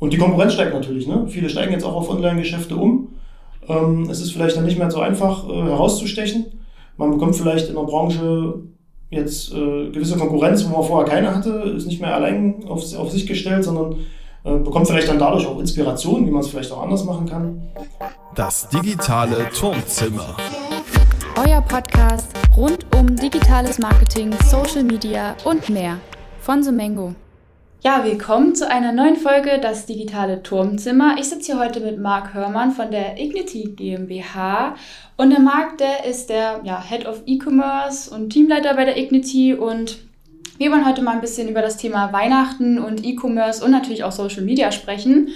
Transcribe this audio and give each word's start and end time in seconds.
und 0.00 0.12
die 0.12 0.18
Konkurrenz 0.18 0.54
steigt 0.54 0.74
natürlich. 0.74 1.06
Ne? 1.06 1.26
Viele 1.28 1.48
steigen 1.48 1.72
jetzt 1.72 1.84
auch 1.84 1.94
auf 1.94 2.10
Online-Geschäfte 2.10 2.74
um. 2.74 3.10
Ähm, 3.68 4.08
es 4.10 4.20
ist 4.20 4.32
vielleicht 4.32 4.56
dann 4.56 4.64
nicht 4.64 4.78
mehr 4.78 4.90
so 4.90 5.00
einfach 5.00 5.48
äh, 5.48 5.52
herauszustechen. 5.52 6.46
Man 6.96 7.12
bekommt 7.12 7.36
vielleicht 7.36 7.68
in 7.68 7.76
der 7.76 7.82
Branche 7.82 8.54
jetzt 9.10 9.52
äh, 9.52 9.90
gewisse 9.90 10.16
Konkurrenz, 10.16 10.64
wo 10.64 10.76
man 10.76 10.86
vorher 10.86 11.08
keine 11.08 11.34
hatte, 11.34 11.50
ist 11.76 11.86
nicht 11.86 12.00
mehr 12.00 12.14
allein 12.14 12.64
auf, 12.66 12.82
auf 12.96 13.10
sich 13.10 13.26
gestellt, 13.26 13.64
sondern 13.64 13.96
äh, 14.44 14.56
bekommt 14.56 14.86
vielleicht 14.86 15.08
dann 15.08 15.18
dadurch 15.18 15.46
auch 15.46 15.58
Inspiration, 15.58 16.26
wie 16.26 16.30
man 16.30 16.40
es 16.40 16.48
vielleicht 16.48 16.72
auch 16.72 16.82
anders 16.82 17.04
machen 17.04 17.26
kann. 17.26 17.62
Das 18.34 18.68
digitale 18.68 19.50
Turmzimmer. 19.50 20.36
Euer 21.36 21.60
Podcast 21.60 22.28
rund 22.56 22.86
um 22.96 23.16
digitales 23.16 23.78
Marketing, 23.78 24.32
Social 24.46 24.84
Media 24.84 25.36
und 25.44 25.68
mehr 25.68 25.98
von 26.40 26.62
Sumengo. 26.62 27.14
Ja, 27.82 28.04
willkommen 28.04 28.54
zu 28.54 28.70
einer 28.70 28.92
neuen 28.92 29.16
Folge 29.16 29.58
Das 29.58 29.86
digitale 29.86 30.42
Turmzimmer. 30.42 31.16
Ich 31.18 31.30
sitze 31.30 31.52
hier 31.52 31.58
heute 31.58 31.80
mit 31.80 31.98
Marc 31.98 32.34
Hörmann 32.34 32.72
von 32.72 32.90
der 32.90 33.18
Ignity 33.18 33.72
GmbH. 33.74 34.76
Und 35.16 35.30
der 35.30 35.40
Marc, 35.40 35.78
der 35.78 36.04
ist 36.04 36.28
der 36.28 36.60
ja, 36.62 36.82
Head 36.82 37.06
of 37.06 37.22
E-Commerce 37.24 38.14
und 38.14 38.28
Teamleiter 38.28 38.74
bei 38.74 38.84
der 38.84 38.98
Ignity. 38.98 39.54
Und 39.54 39.96
wir 40.58 40.70
wollen 40.70 40.86
heute 40.86 41.00
mal 41.00 41.12
ein 41.12 41.22
bisschen 41.22 41.48
über 41.48 41.62
das 41.62 41.78
Thema 41.78 42.12
Weihnachten 42.12 42.78
und 42.78 43.02
E-Commerce 43.02 43.64
und 43.64 43.70
natürlich 43.70 44.04
auch 44.04 44.12
Social 44.12 44.42
Media 44.42 44.72
sprechen. 44.72 45.30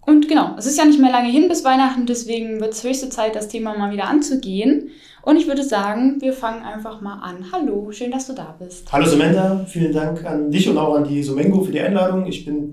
Und 0.00 0.26
genau, 0.26 0.56
es 0.58 0.66
ist 0.66 0.78
ja 0.78 0.84
nicht 0.84 0.98
mehr 0.98 1.12
lange 1.12 1.30
hin 1.30 1.46
bis 1.48 1.62
Weihnachten, 1.62 2.06
deswegen 2.06 2.60
wird 2.60 2.72
es 2.72 2.82
höchste 2.82 3.08
Zeit, 3.08 3.36
das 3.36 3.46
Thema 3.46 3.76
mal 3.78 3.92
wieder 3.92 4.08
anzugehen. 4.08 4.90
Und 5.28 5.36
ich 5.36 5.46
würde 5.46 5.62
sagen, 5.62 6.22
wir 6.22 6.32
fangen 6.32 6.64
einfach 6.64 7.02
mal 7.02 7.18
an. 7.20 7.44
Hallo, 7.52 7.92
schön, 7.92 8.10
dass 8.10 8.28
du 8.28 8.32
da 8.32 8.56
bist. 8.58 8.90
Hallo 8.90 9.04
Samantha, 9.04 9.62
vielen 9.66 9.92
Dank 9.92 10.24
an 10.24 10.50
dich 10.50 10.66
und 10.70 10.78
auch 10.78 10.94
an 10.94 11.04
die 11.04 11.22
Sumengo 11.22 11.60
für 11.60 11.70
die 11.70 11.82
Einladung. 11.82 12.24
Ich 12.24 12.46
bin 12.46 12.72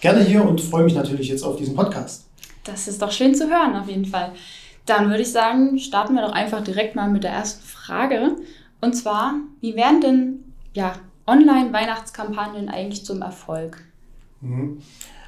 gerne 0.00 0.22
hier 0.22 0.44
und 0.44 0.60
freue 0.60 0.84
mich 0.84 0.94
natürlich 0.94 1.26
jetzt 1.26 1.42
auf 1.42 1.56
diesen 1.56 1.74
Podcast. 1.74 2.28
Das 2.62 2.86
ist 2.86 3.02
doch 3.02 3.10
schön 3.10 3.34
zu 3.34 3.50
hören, 3.50 3.74
auf 3.74 3.88
jeden 3.88 4.04
Fall. 4.04 4.30
Dann 4.84 5.08
würde 5.08 5.22
ich 5.22 5.32
sagen, 5.32 5.80
starten 5.80 6.14
wir 6.14 6.22
doch 6.22 6.30
einfach 6.30 6.62
direkt 6.62 6.94
mal 6.94 7.10
mit 7.10 7.24
der 7.24 7.32
ersten 7.32 7.64
Frage. 7.64 8.36
Und 8.80 8.92
zwar, 8.92 9.40
wie 9.60 9.74
werden 9.74 10.00
denn 10.00 10.44
ja, 10.74 10.92
Online-Weihnachtskampagnen 11.26 12.68
eigentlich 12.68 13.04
zum 13.04 13.20
Erfolg? 13.20 13.82
Mhm. 14.42 14.78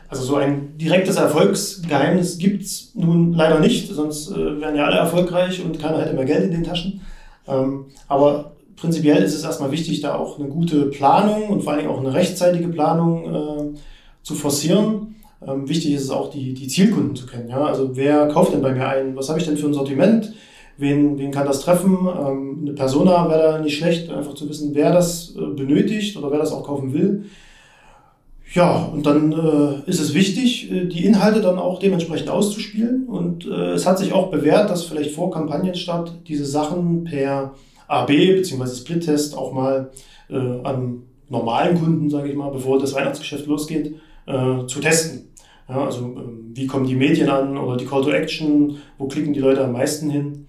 Also 0.09 0.23
so 0.23 0.37
ein 0.37 0.79
direktes 0.79 1.17
Erfolgsgeheimnis 1.17 2.39
gibt 2.39 2.63
es 2.63 2.93
nun 2.95 3.35
leider 3.35 3.61
nicht, 3.61 3.89
sonst 3.93 4.31
äh, 4.31 4.61
wären 4.61 4.75
ja 4.75 4.87
alle 4.87 4.97
erfolgreich 4.97 5.63
und 5.63 5.79
keiner 5.79 6.01
hätte 6.01 6.15
mehr 6.15 6.25
Geld 6.25 6.45
in 6.45 6.51
den 6.51 6.65
Taschen. 6.65 7.03
Ähm, 7.47 7.87
aber 8.09 8.53
prinzipiell 8.77 9.23
ist 9.23 9.35
es 9.35 9.45
erstmal 9.45 9.71
wichtig, 9.71 10.01
da 10.01 10.15
auch 10.15 10.39
eine 10.39 10.49
gute 10.49 10.87
Planung 10.87 11.49
und 11.49 11.63
vor 11.63 11.73
allen 11.73 11.83
Dingen 11.83 11.93
auch 11.93 12.01
eine 12.01 12.15
rechtzeitige 12.15 12.69
Planung 12.69 13.35
äh, 13.75 13.79
zu 14.23 14.35
forcieren. 14.35 15.17
Ähm, 15.47 15.69
wichtig 15.69 15.93
ist 15.93 16.05
es 16.05 16.11
auch, 16.11 16.31
die, 16.31 16.55
die 16.55 16.69
Zielkunden 16.69 17.15
zu 17.15 17.27
kennen. 17.27 17.49
Ja? 17.49 17.65
Also 17.65 17.97
wer 17.97 18.29
kauft 18.29 18.55
denn 18.55 18.63
bei 18.63 18.73
mir 18.73 18.89
ein? 18.89 19.15
Was 19.15 19.29
habe 19.29 19.39
ich 19.39 19.47
denn 19.47 19.59
für 19.59 19.67
ein 19.67 19.75
Sortiment? 19.75 20.33
Wen, 20.79 21.19
wen 21.19 21.33
kann 21.33 21.47
das 21.47 21.61
treffen? 21.61 22.09
Ähm, 22.09 22.59
eine 22.63 22.73
Persona 22.73 23.29
wäre 23.29 23.43
da 23.43 23.59
nicht 23.59 23.77
schlecht, 23.77 24.11
einfach 24.11 24.35
zu 24.35 24.49
wissen, 24.49 24.75
wer 24.75 24.93
das 24.93 25.35
äh, 25.37 25.55
benötigt 25.55 26.17
oder 26.17 26.31
wer 26.31 26.39
das 26.39 26.53
auch 26.53 26.65
kaufen 26.65 26.93
will. 26.93 27.25
Ja, 28.55 28.91
und 28.93 29.05
dann 29.05 29.33
äh, 29.33 29.91
ist 29.91 30.01
es 30.01 30.15
wichtig, 30.15 30.73
äh, 30.73 30.87
die 30.87 31.05
Inhalte 31.05 31.41
dann 31.41 31.59
auch 31.59 31.79
dementsprechend 31.79 32.31
auszuspielen. 32.31 33.07
Und 33.07 33.47
äh, 33.47 33.73
es 33.73 33.87
hat 33.87 33.99
sich 33.99 34.13
auch 34.13 34.31
bewährt, 34.31 34.71
dass 34.71 34.85
vielleicht 34.85 35.15
vor 35.15 35.31
Kampagnenstart 35.31 36.21
diese 36.27 36.47
Sachen 36.47 37.05
per 37.05 37.55
AB 37.89 38.09
bzw. 38.09 38.67
Split-Test 38.67 39.37
auch 39.37 39.53
mal 39.53 39.91
äh, 40.31 40.37
an 40.37 41.03
normalen 41.29 41.79
Kunden, 41.79 42.09
sage 42.09 42.31
ich 42.31 42.37
mal, 42.37 42.51
bevor 42.51 42.79
das 42.79 42.95
Weihnachtsgeschäft 42.95 43.47
losgeht, 43.47 43.97
äh, 44.27 44.67
zu 44.67 44.81
testen. 44.81 45.29
Ja, 45.69 45.85
also 45.85 46.07
äh, 46.07 46.57
wie 46.57 46.67
kommen 46.67 46.87
die 46.87 46.95
Medien 46.95 47.29
an 47.29 47.59
oder 47.59 47.77
die 47.77 47.85
Call 47.85 48.03
to 48.03 48.11
Action, 48.11 48.79
wo 48.97 49.09
klicken 49.09 49.35
die 49.35 49.41
Leute 49.41 49.63
am 49.63 49.73
meisten 49.73 50.09
hin. 50.09 50.48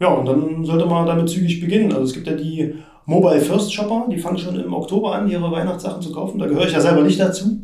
Ja, 0.00 0.08
und 0.08 0.26
dann 0.26 0.64
sollte 0.64 0.86
man 0.86 1.06
damit 1.06 1.28
zügig 1.28 1.60
beginnen. 1.60 1.92
Also 1.92 2.04
es 2.04 2.12
gibt 2.12 2.26
ja 2.26 2.34
die 2.34 2.74
Mobile 3.06 3.40
First 3.40 3.72
Shopper, 3.72 4.06
die 4.10 4.18
fangen 4.18 4.38
schon 4.38 4.58
im 4.58 4.72
Oktober 4.72 5.14
an, 5.14 5.28
ihre 5.28 5.50
Weihnachtssachen 5.50 6.02
zu 6.02 6.12
kaufen. 6.12 6.38
Da 6.38 6.46
gehöre 6.46 6.66
ich 6.66 6.72
ja 6.72 6.80
selber 6.80 7.02
nicht 7.02 7.20
dazu, 7.20 7.60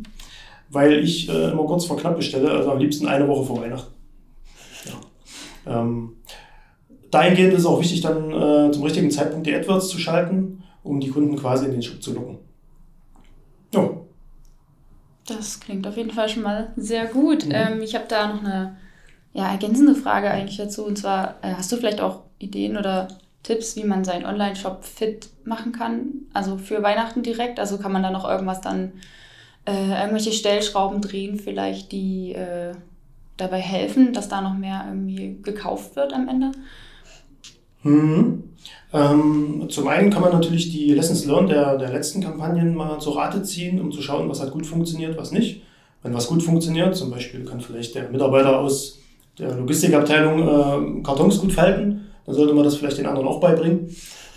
weil 0.69 0.99
ich 1.03 1.29
äh, 1.29 1.51
immer 1.51 1.65
kurz 1.65 1.85
vor 1.85 1.97
knapp 1.97 2.15
bestelle, 2.15 2.51
also 2.51 2.71
am 2.71 2.79
liebsten 2.79 3.07
eine 3.07 3.27
Woche 3.27 3.45
vor 3.45 3.61
Weihnachten. 3.61 3.93
Ja. 4.85 5.81
Ähm, 5.81 6.13
dahingehend 7.09 7.53
ist 7.53 7.61
es 7.61 7.65
auch 7.65 7.81
wichtig, 7.81 8.01
dann 8.01 8.31
äh, 8.31 8.71
zum 8.71 8.83
richtigen 8.83 9.11
Zeitpunkt 9.11 9.47
die 9.47 9.53
AdWords 9.53 9.89
zu 9.89 9.97
schalten, 9.97 10.63
um 10.83 10.99
die 10.99 11.09
Kunden 11.09 11.35
quasi 11.35 11.65
in 11.65 11.71
den 11.71 11.83
Shop 11.83 12.01
zu 12.01 12.13
locken. 12.13 12.37
Ja. 13.73 13.89
Das 15.27 15.59
klingt 15.59 15.87
auf 15.87 15.97
jeden 15.97 16.11
Fall 16.11 16.29
schon 16.29 16.43
mal 16.43 16.73
sehr 16.75 17.05
gut. 17.05 17.45
Mhm. 17.45 17.51
Ähm, 17.53 17.81
ich 17.81 17.95
habe 17.95 18.05
da 18.07 18.27
noch 18.27 18.43
eine 18.43 18.77
ja, 19.33 19.49
ergänzende 19.51 19.95
Frage 19.95 20.29
eigentlich 20.29 20.57
dazu. 20.57 20.85
Und 20.85 20.97
zwar, 20.97 21.35
äh, 21.41 21.53
hast 21.53 21.71
du 21.71 21.77
vielleicht 21.77 22.01
auch 22.01 22.23
Ideen 22.39 22.77
oder 22.77 23.07
Tipps, 23.43 23.75
wie 23.75 23.83
man 23.83 24.03
seinen 24.03 24.25
Online-Shop 24.25 24.83
fit 24.83 25.29
machen 25.45 25.71
kann, 25.71 26.27
also 26.33 26.57
für 26.57 26.83
Weihnachten 26.83 27.23
direkt. 27.23 27.59
Also 27.59 27.77
kann 27.77 27.91
man 27.91 28.03
da 28.03 28.11
noch 28.11 28.27
irgendwas 28.27 28.61
dann, 28.61 28.93
äh, 29.65 29.99
irgendwelche 29.99 30.31
Stellschrauben 30.31 31.01
drehen, 31.01 31.39
vielleicht, 31.39 31.91
die 31.91 32.33
äh, 32.33 32.73
dabei 33.37 33.59
helfen, 33.59 34.13
dass 34.13 34.29
da 34.29 34.41
noch 34.41 34.53
mehr 34.53 34.85
irgendwie 34.87 35.39
gekauft 35.41 35.95
wird 35.95 36.13
am 36.13 36.27
Ende? 36.27 36.51
Mhm. 37.83 38.43
Ähm, 38.93 39.67
zum 39.69 39.87
einen 39.87 40.11
kann 40.11 40.21
man 40.21 40.33
natürlich 40.33 40.71
die 40.71 40.93
Lessons 40.93 41.25
Learned 41.25 41.51
der, 41.51 41.77
der 41.77 41.91
letzten 41.91 42.21
Kampagnen 42.21 42.75
mal 42.75 42.99
zur 42.99 43.15
Rate 43.15 43.41
ziehen, 43.41 43.79
um 43.79 43.91
zu 43.91 44.01
schauen, 44.01 44.29
was 44.29 44.41
hat 44.41 44.51
gut 44.51 44.67
funktioniert, 44.67 45.17
was 45.17 45.31
nicht. 45.31 45.63
Wenn 46.03 46.13
was 46.13 46.27
gut 46.27 46.43
funktioniert, 46.43 46.95
zum 46.95 47.09
Beispiel 47.09 47.45
kann 47.45 47.61
vielleicht 47.61 47.95
der 47.95 48.09
Mitarbeiter 48.09 48.59
aus 48.59 49.00
der 49.39 49.55
Logistikabteilung 49.55 50.99
äh, 50.99 51.03
Kartons 51.03 51.39
gut 51.39 51.53
falten, 51.53 52.07
dann 52.25 52.35
sollte 52.35 52.53
man 52.53 52.63
das 52.63 52.75
vielleicht 52.75 52.97
den 52.97 53.05
anderen 53.05 53.27
auch 53.27 53.39
beibringen. 53.39 53.89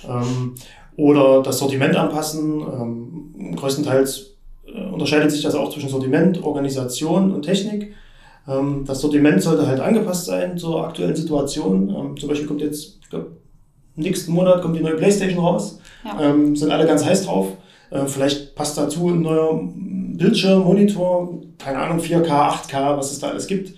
Ähm, 0.08 0.54
oder 0.96 1.42
das 1.42 1.58
Sortiment 1.58 1.96
anpassen. 1.96 2.60
Ähm, 2.60 3.56
größtenteils 3.56 4.36
äh, 4.66 4.84
unterscheidet 4.86 5.30
sich 5.30 5.42
das 5.42 5.54
auch 5.54 5.72
zwischen 5.72 5.88
Sortiment, 5.88 6.42
Organisation 6.42 7.32
und 7.32 7.42
Technik. 7.42 7.94
Ähm, 8.46 8.84
das 8.86 9.00
Sortiment 9.00 9.42
sollte 9.42 9.66
halt 9.66 9.80
angepasst 9.80 10.26
sein 10.26 10.56
zur 10.58 10.84
aktuellen 10.84 11.16
Situation. 11.16 11.88
Ähm, 11.90 12.16
zum 12.16 12.28
Beispiel 12.28 12.46
kommt 12.46 12.60
jetzt, 12.60 12.98
ich 13.02 13.10
glaube, 13.10 13.32
nächsten 13.96 14.32
Monat 14.32 14.62
kommt 14.62 14.76
die 14.76 14.82
neue 14.82 14.96
Playstation 14.96 15.44
raus. 15.44 15.80
Ja. 16.04 16.30
Ähm, 16.30 16.54
sind 16.54 16.70
alle 16.70 16.86
ganz 16.86 17.04
heiß 17.04 17.26
drauf. 17.26 17.48
Äh, 17.90 18.06
vielleicht 18.06 18.54
passt 18.54 18.78
dazu 18.78 19.08
ein 19.08 19.22
neuer 19.22 19.60
Bildschirm, 19.62 20.62
Monitor, 20.62 21.40
keine 21.58 21.78
Ahnung, 21.78 21.98
4K, 21.98 22.28
8K, 22.28 22.96
was 22.96 23.12
es 23.12 23.18
da 23.18 23.28
alles 23.28 23.46
gibt. 23.46 23.74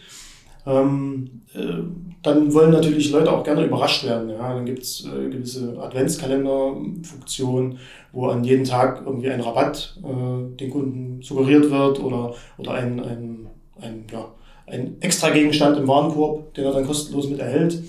Ähm, 0.66 1.42
äh, 1.54 1.82
dann 2.22 2.52
wollen 2.52 2.72
natürlich 2.72 3.12
Leute 3.12 3.32
auch 3.32 3.44
gerne 3.44 3.64
überrascht 3.64 4.04
werden. 4.04 4.28
Ja? 4.30 4.52
Dann 4.54 4.66
gibt 4.66 4.82
es 4.82 5.04
äh, 5.06 5.30
gewisse 5.30 5.78
Adventskalender-Funktionen, 5.80 7.78
wo 8.12 8.26
an 8.26 8.42
jeden 8.42 8.64
Tag 8.64 9.02
irgendwie 9.06 9.30
ein 9.30 9.40
Rabatt 9.40 9.96
äh, 10.02 10.56
den 10.56 10.70
Kunden 10.70 11.22
suggeriert 11.22 11.70
wird 11.70 12.02
oder, 12.02 12.34
oder 12.58 12.72
ein, 12.72 12.98
ein, 12.98 13.46
ein, 13.80 14.04
ja, 14.12 14.26
ein 14.66 14.96
extra 15.00 15.30
Gegenstand 15.30 15.78
im 15.78 15.86
Warenkorb, 15.86 16.52
den 16.54 16.64
er 16.64 16.72
dann 16.72 16.86
kostenlos 16.86 17.28
mit 17.28 17.38
erhält. 17.38 17.80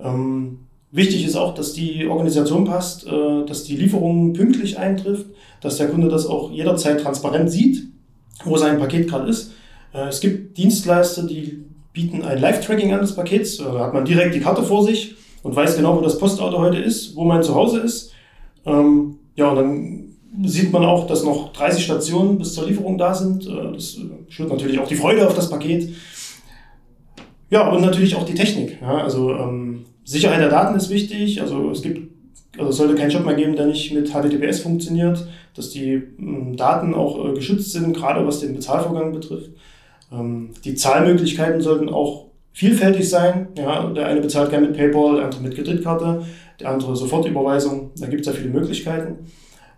Ähm, 0.00 0.60
wichtig 0.90 1.26
ist 1.26 1.36
auch, 1.36 1.54
dass 1.54 1.74
die 1.74 2.06
Organisation 2.06 2.64
passt, 2.64 3.06
äh, 3.06 3.44
dass 3.44 3.64
die 3.64 3.76
Lieferung 3.76 4.32
pünktlich 4.32 4.78
eintrifft, 4.78 5.26
dass 5.60 5.76
der 5.76 5.88
Kunde 5.88 6.08
das 6.08 6.24
auch 6.24 6.50
jederzeit 6.50 7.02
transparent 7.02 7.50
sieht, 7.50 7.88
wo 8.44 8.56
sein 8.56 8.78
Paket 8.78 9.08
gerade 9.08 9.28
ist. 9.28 9.52
Äh, 9.92 10.08
es 10.08 10.20
gibt 10.20 10.56
Dienstleister, 10.56 11.24
die 11.24 11.67
bieten 11.92 12.22
ein 12.22 12.40
Live-Tracking 12.40 12.92
an 12.92 13.00
des 13.00 13.14
Pakets. 13.14 13.58
Da 13.58 13.78
hat 13.78 13.94
man 13.94 14.04
direkt 14.04 14.34
die 14.34 14.40
Karte 14.40 14.62
vor 14.62 14.84
sich 14.84 15.16
und 15.42 15.54
weiß 15.54 15.76
genau, 15.76 15.96
wo 15.96 16.00
das 16.00 16.18
Postauto 16.18 16.58
heute 16.58 16.78
ist, 16.78 17.16
wo 17.16 17.24
mein 17.24 17.42
Zuhause 17.42 17.80
ist. 17.80 18.12
Ähm, 18.66 19.18
ja, 19.36 19.50
und 19.50 19.56
dann 19.56 20.08
sieht 20.44 20.72
man 20.72 20.84
auch, 20.84 21.06
dass 21.06 21.24
noch 21.24 21.52
30 21.52 21.84
Stationen 21.84 22.38
bis 22.38 22.54
zur 22.54 22.66
Lieferung 22.66 22.98
da 22.98 23.14
sind. 23.14 23.46
Äh, 23.46 23.72
das 23.72 23.96
äh, 23.96 24.30
schürt 24.30 24.50
natürlich 24.50 24.78
auch 24.78 24.88
die 24.88 24.96
Freude 24.96 25.26
auf 25.26 25.34
das 25.34 25.50
Paket. 25.50 25.94
Ja, 27.50 27.68
und 27.70 27.80
natürlich 27.80 28.14
auch 28.14 28.24
die 28.24 28.34
Technik. 28.34 28.78
Ja, 28.80 28.98
also 28.98 29.32
ähm, 29.32 29.86
Sicherheit 30.04 30.40
der 30.40 30.50
Daten 30.50 30.76
ist 30.76 30.90
wichtig. 30.90 31.40
Also 31.40 31.70
es 31.70 31.82
gibt, 31.82 32.10
also 32.58 32.70
es 32.70 32.76
sollte 32.76 32.94
keinen 32.94 33.10
Shop 33.10 33.24
mehr 33.24 33.34
geben, 33.34 33.56
der 33.56 33.66
nicht 33.66 33.92
mit 33.92 34.10
HTTPS 34.10 34.60
funktioniert, 34.60 35.26
dass 35.54 35.70
die 35.70 36.02
ähm, 36.18 36.56
Daten 36.56 36.94
auch 36.94 37.26
äh, 37.26 37.34
geschützt 37.34 37.72
sind, 37.72 37.96
gerade 37.96 38.26
was 38.26 38.40
den 38.40 38.54
Bezahlvorgang 38.54 39.12
betrifft. 39.12 39.50
Ähm, 40.12 40.50
die 40.64 40.74
Zahlmöglichkeiten 40.74 41.60
sollten 41.60 41.88
auch 41.88 42.26
vielfältig 42.52 43.08
sein. 43.08 43.48
Ja, 43.56 43.88
der 43.90 44.06
eine 44.06 44.20
bezahlt 44.20 44.50
gerne 44.50 44.66
mit 44.66 44.76
PayPal, 44.76 45.16
der 45.16 45.24
andere 45.26 45.42
mit 45.42 45.54
Kreditkarte, 45.54 46.24
der 46.60 46.70
andere 46.70 46.96
Sofortüberweisung. 46.96 47.92
Da 47.96 48.06
gibt 48.06 48.22
es 48.22 48.26
ja 48.26 48.32
viele 48.32 48.50
Möglichkeiten. 48.50 49.30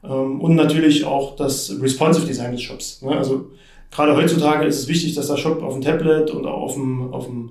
Ähm, 0.03 0.41
und 0.41 0.55
natürlich 0.55 1.05
auch 1.05 1.37
das 1.37 1.77
Responsive 1.81 2.27
Design 2.27 2.53
des 2.53 2.63
Shops. 2.63 3.05
Also 3.07 3.51
gerade 3.91 4.17
heutzutage 4.17 4.67
ist 4.67 4.79
es 4.79 4.89
wichtig, 4.89 5.15
dass 5.15 5.27
der 5.27 5.37
Shop 5.37 5.63
auf 5.63 5.75
dem 5.75 5.83
Tablet 5.83 6.31
und 6.31 6.47
auch 6.47 6.63
auf 6.63 6.75
dem, 6.75 7.13
auf 7.13 7.27
dem, 7.27 7.51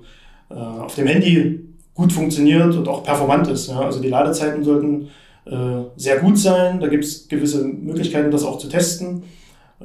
äh, 0.50 0.54
auf 0.54 0.94
dem 0.94 1.06
Handy 1.06 1.60
gut 1.94 2.12
funktioniert 2.12 2.74
und 2.74 2.88
auch 2.88 3.04
performant 3.04 3.46
ist. 3.48 3.68
Ja? 3.68 3.80
Also 3.80 4.00
die 4.00 4.08
Ladezeiten 4.08 4.64
sollten 4.64 5.08
äh, 5.44 5.84
sehr 5.96 6.18
gut 6.18 6.38
sein. 6.38 6.80
Da 6.80 6.88
gibt 6.88 7.04
es 7.04 7.28
gewisse 7.28 7.64
Möglichkeiten, 7.64 8.30
das 8.30 8.44
auch 8.44 8.58
zu 8.58 8.68
testen. 8.68 9.22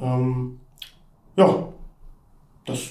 Ähm, 0.02 0.58
ja, 1.38 1.68
das, 2.66 2.90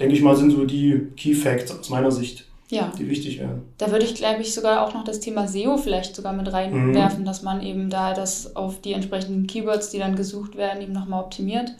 denke 0.00 0.14
ich 0.14 0.22
mal, 0.22 0.36
sind 0.36 0.50
so 0.50 0.64
die 0.64 1.08
Key 1.16 1.34
Facts 1.34 1.70
aus 1.70 1.88
meiner 1.90 2.10
Sicht, 2.10 2.44
Ja. 2.70 2.92
die 2.98 3.08
wichtig 3.08 3.38
wären. 3.38 3.62
Da 3.78 3.90
würde 3.90 4.04
ich, 4.04 4.14
glaube 4.14 4.42
ich, 4.42 4.52
sogar 4.54 4.86
auch 4.86 4.94
noch 4.94 5.04
das 5.04 5.20
Thema 5.20 5.46
SEO 5.46 5.76
vielleicht 5.76 6.16
sogar 6.16 6.32
mit 6.32 6.52
reinwerfen, 6.52 7.24
dass 7.24 7.42
man 7.42 7.62
eben 7.62 7.90
da 7.90 8.12
das 8.14 8.56
auf 8.56 8.80
die 8.80 8.92
entsprechenden 8.92 9.46
Keywords, 9.46 9.90
die 9.90 9.98
dann 9.98 10.16
gesucht 10.16 10.56
werden, 10.56 10.82
eben 10.82 10.92
nochmal 10.92 11.22
optimiert. 11.22 11.72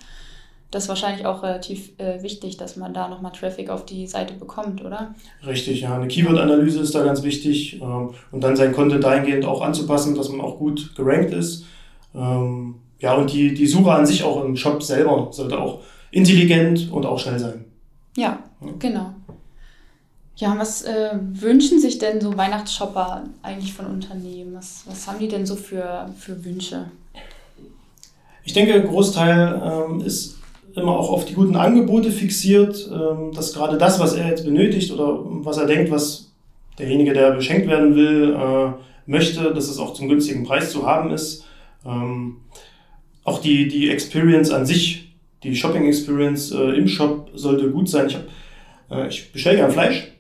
Das 0.73 0.85
ist 0.85 0.89
wahrscheinlich 0.89 1.25
auch 1.27 1.43
relativ 1.45 1.91
äh, 1.99 2.23
wichtig, 2.23 2.57
dass 2.57 2.77
man 2.77 2.93
da 2.93 3.09
nochmal 3.09 3.31
Traffic 3.33 3.71
auf 3.71 3.87
die 3.87 4.07
Seite 4.09 4.35
bekommt, 4.35 4.85
oder? 4.85 5.15
Richtig, 5.47 5.83
ja. 5.83 5.95
Eine 5.95 6.09
Keyword-Analyse 6.09 6.81
ist 6.81 6.93
da 6.95 7.05
ganz 7.05 7.23
wichtig 7.23 7.81
ähm, 7.81 8.11
und 8.33 8.43
dann 8.43 8.57
sein 8.57 8.73
Content 8.73 9.05
dahingehend 9.05 9.45
auch 9.45 9.63
anzupassen, 9.63 10.17
dass 10.17 10.29
man 10.29 10.41
auch 10.41 10.59
gut 10.59 10.95
gerankt 10.97 11.33
ist. 11.33 11.65
Ähm, 12.15 12.77
ja, 12.99 13.15
und 13.15 13.33
die, 13.33 13.55
die 13.55 13.67
Suche 13.67 13.93
an 13.93 14.07
sich 14.07 14.25
auch 14.25 14.45
im 14.45 14.57
Shop 14.57 14.83
selber 14.83 15.29
sollte 15.31 15.59
auch 15.59 15.81
intelligent 16.17 16.91
und 16.91 17.05
auch 17.05 17.19
schnell 17.19 17.39
sein. 17.39 17.65
Ja, 18.17 18.39
genau. 18.79 19.15
Ja, 20.37 20.55
was 20.59 20.83
äh, 20.83 21.11
wünschen 21.15 21.79
sich 21.79 21.99
denn 21.99 22.21
so 22.21 22.37
Weihnachtsshopper 22.37 23.25
eigentlich 23.43 23.75
von 23.75 23.87
Unternehmen? 23.87 24.55
Was, 24.55 24.85
was 24.87 25.07
haben 25.07 25.19
die 25.19 25.29
denn 25.29 25.47
so 25.47 25.57
für, 25.57 26.11
für 26.19 26.43
Wünsche? 26.45 26.87
Ich 28.45 28.53
denke, 28.53 28.75
ein 28.75 28.87
Großteil 28.87 29.63
ähm, 29.63 30.01
ist 30.01 30.37
immer 30.75 30.93
auch 30.93 31.11
auf 31.11 31.25
die 31.25 31.35
guten 31.35 31.57
Angebote 31.57 32.11
fixiert, 32.11 32.89
ähm, 32.91 33.33
dass 33.35 33.53
gerade 33.53 33.77
das, 33.77 33.99
was 33.99 34.15
er 34.15 34.29
jetzt 34.29 34.45
benötigt 34.45 34.93
oder 34.93 35.21
was 35.23 35.59
er 35.59 35.67
denkt, 35.67 35.91
was 35.91 36.31
derjenige, 36.79 37.13
der 37.13 37.33
beschenkt 37.33 37.69
werden 37.69 37.95
will, 37.95 38.35
äh, 38.35 38.73
möchte, 39.07 39.53
dass 39.55 39.69
es 39.69 39.79
auch 39.79 39.95
zum 39.95 40.09
günstigen 40.09 40.45
Preis 40.45 40.71
zu 40.71 40.87
haben 40.87 41.11
ist. 41.11 41.45
Ähm, 41.85 42.39
auch 43.25 43.41
die, 43.41 43.69
die 43.69 43.91
Experience 43.91 44.51
an 44.51 44.67
sich, 44.67 45.06
die 45.43 45.55
Shopping 45.55 45.87
Experience 45.87 46.53
äh, 46.53 46.77
im 46.77 46.89
Shop 46.89 47.31
sollte 47.35 47.71
gut 47.71 47.89
sein. 47.89 48.07
Ich, 48.09 48.19
äh, 48.91 49.09
ich 49.09 49.33
bestelle 49.33 49.57
gern 49.57 49.71
Fleisch. 49.71 50.13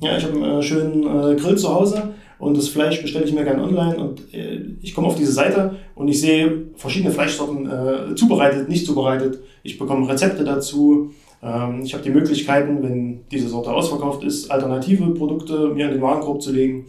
Ja, 0.00 0.16
ich 0.16 0.24
habe 0.24 0.34
einen 0.34 0.58
äh, 0.58 0.62
schönen 0.62 1.02
äh, 1.02 1.36
Grill 1.36 1.56
zu 1.56 1.72
Hause 1.72 2.14
und 2.38 2.56
das 2.56 2.68
Fleisch 2.68 3.00
bestelle 3.00 3.24
ich 3.24 3.32
mir 3.32 3.44
gern 3.44 3.60
online 3.60 3.96
und 3.96 4.34
äh, 4.34 4.60
ich 4.82 4.94
komme 4.94 5.06
auf 5.06 5.14
diese 5.14 5.32
Seite 5.32 5.76
und 5.94 6.08
ich 6.08 6.20
sehe 6.20 6.64
verschiedene 6.76 7.12
Fleischsorten 7.12 7.66
äh, 7.66 8.14
zubereitet, 8.14 8.68
nicht 8.68 8.86
zubereitet. 8.86 9.40
Ich 9.62 9.78
bekomme 9.78 10.08
Rezepte 10.08 10.44
dazu. 10.44 11.12
Ähm, 11.42 11.82
ich 11.84 11.94
habe 11.94 12.02
die 12.02 12.10
Möglichkeiten, 12.10 12.82
wenn 12.82 13.20
diese 13.30 13.48
Sorte 13.48 13.72
ausverkauft 13.72 14.24
ist, 14.24 14.50
alternative 14.50 15.14
Produkte 15.14 15.68
mir 15.68 15.86
in 15.86 15.92
den 15.92 16.02
Warenkorb 16.02 16.42
zu 16.42 16.52
legen. 16.52 16.86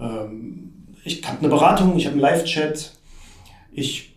Ähm, 0.00 0.72
ich 1.04 1.22
habe 1.26 1.38
eine 1.40 1.48
Beratung, 1.48 1.96
ich 1.96 2.06
habe 2.06 2.14
einen 2.14 2.22
Live-Chat. 2.22 2.92
Ich 3.72 4.07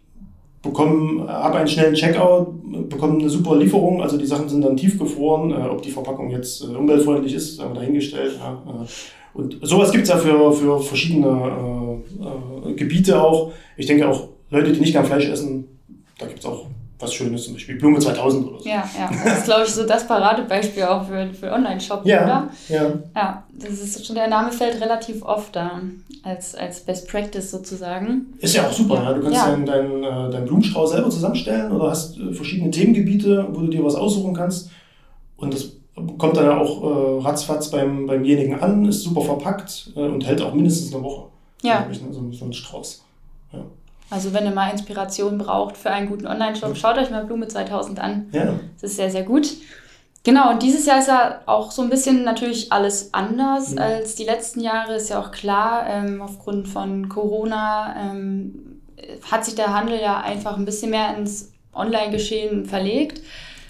bekomme, 0.61 1.27
habe 1.27 1.57
einen 1.57 1.67
schnellen 1.67 1.95
Checkout, 1.95 2.47
bekomme 2.89 3.19
eine 3.19 3.29
super 3.29 3.57
Lieferung. 3.57 4.01
Also 4.01 4.17
die 4.17 4.25
Sachen 4.25 4.49
sind 4.49 4.61
dann 4.61 4.77
tiefgefroren. 4.77 5.51
Äh, 5.51 5.69
ob 5.69 5.81
die 5.81 5.91
Verpackung 5.91 6.29
jetzt 6.29 6.63
äh, 6.63 6.75
umweltfreundlich 6.75 7.33
ist, 7.33 7.61
haben 7.61 7.73
wir 7.73 7.81
dahingestellt. 7.81 8.39
Ja, 8.39 8.61
äh, 8.65 8.85
und 9.33 9.59
sowas 9.61 9.91
gibt's 9.91 10.09
ja 10.09 10.17
für, 10.17 10.51
für 10.51 10.79
verschiedene 10.79 12.01
äh, 12.65 12.69
äh, 12.69 12.73
Gebiete 12.73 13.21
auch. 13.21 13.53
Ich 13.77 13.85
denke 13.85 14.07
auch, 14.07 14.27
Leute, 14.49 14.73
die 14.73 14.79
nicht 14.79 14.91
gern 14.91 15.05
Fleisch 15.05 15.29
essen, 15.29 15.67
da 16.19 16.27
gibt's 16.27 16.45
auch 16.45 16.65
was 17.01 17.13
Schönes, 17.13 17.43
zum 17.45 17.53
Beispiel 17.53 17.77
Blume 17.77 17.99
2000 17.99 18.47
oder 18.47 18.59
so. 18.59 18.67
Ja, 18.69 18.83
ja. 18.97 19.09
Das 19.23 19.39
ist, 19.39 19.45
glaube 19.45 19.63
ich, 19.65 19.69
so 19.69 19.85
das 19.85 20.07
Paradebeispiel 20.07 20.83
auch 20.83 21.05
für, 21.05 21.33
für 21.33 21.51
Online-Shopping, 21.51 22.09
Ja, 22.09 22.23
oder? 22.23 22.49
ja. 22.69 22.93
Ja, 23.15 23.43
das 23.53 23.71
ist 23.79 24.05
schon, 24.05 24.15
der 24.15 24.27
Name 24.27 24.51
fällt 24.51 24.79
relativ 24.81 25.23
oft 25.23 25.55
da, 25.55 25.81
als, 26.23 26.55
als 26.55 26.81
Best 26.81 27.07
Practice 27.09 27.49
sozusagen. 27.51 28.33
Ist 28.39 28.55
ja 28.55 28.67
auch 28.67 28.71
super. 28.71 28.95
Ja. 28.95 29.03
Ja. 29.03 29.13
Du 29.13 29.21
kannst 29.21 29.37
Ja. 29.37 29.47
deinen 29.51 29.65
deinen, 29.65 30.03
äh, 30.03 30.29
deinen 30.31 30.45
Blumenstrauß 30.45 30.91
selber 30.91 31.09
zusammenstellen 31.09 31.71
oder 31.71 31.89
hast 31.89 32.17
äh, 32.17 32.33
verschiedene 32.33 32.71
Themengebiete, 32.71 33.47
wo 33.51 33.61
du 33.61 33.67
dir 33.67 33.83
was 33.83 33.95
aussuchen 33.95 34.33
kannst. 34.33 34.69
Und 35.37 35.53
das 35.53 35.73
kommt 36.17 36.37
dann 36.37 36.45
ja 36.45 36.57
auch 36.59 36.83
äh, 36.83 37.21
ratzfatz 37.25 37.69
beim, 37.71 38.05
beimjenigen 38.07 38.59
an, 38.59 38.85
ist 38.85 39.01
super 39.03 39.21
verpackt 39.21 39.91
äh, 39.95 39.99
und 39.99 40.25
hält 40.25 40.41
auch 40.41 40.53
mindestens 40.53 40.93
eine 40.93 41.03
Woche. 41.03 41.27
Ja. 41.63 41.85
Ich, 41.91 42.01
ne? 42.01 42.07
so, 42.11 42.31
so 42.31 42.45
ein 42.45 42.53
Strauß. 42.53 43.03
Also 44.11 44.33
wenn 44.33 44.45
ihr 44.45 44.51
mal 44.51 44.69
Inspiration 44.69 45.37
braucht 45.37 45.77
für 45.77 45.89
einen 45.89 46.07
guten 46.07 46.27
Online-Shop, 46.27 46.77
schaut 46.77 46.97
euch 46.97 47.09
mal 47.09 47.25
Blume 47.25 47.47
2000 47.47 47.99
an. 47.99 48.27
Ja. 48.33 48.59
Das 48.79 48.91
ist 48.91 48.97
sehr, 48.97 49.09
sehr 49.09 49.23
gut. 49.23 49.53
Genau, 50.23 50.51
und 50.51 50.61
dieses 50.61 50.85
Jahr 50.85 50.99
ist 50.99 51.07
ja 51.07 51.41
auch 51.47 51.71
so 51.71 51.81
ein 51.81 51.89
bisschen 51.89 52.23
natürlich 52.23 52.71
alles 52.71 53.13
anders 53.13 53.71
Mhm. 53.71 53.79
als 53.79 54.15
die 54.15 54.25
letzten 54.25 54.59
Jahre, 54.59 54.95
ist 54.95 55.09
ja 55.09 55.19
auch 55.19 55.31
klar. 55.31 55.87
Ähm, 55.87 56.21
aufgrund 56.21 56.67
von 56.67 57.09
Corona 57.09 57.95
ähm, 57.97 58.81
hat 59.31 59.45
sich 59.45 59.55
der 59.55 59.73
Handel 59.73 59.99
ja 59.99 60.19
einfach 60.19 60.57
ein 60.57 60.65
bisschen 60.65 60.91
mehr 60.91 61.17
ins 61.17 61.51
Online-Geschehen 61.73 62.65
verlegt. 62.65 63.21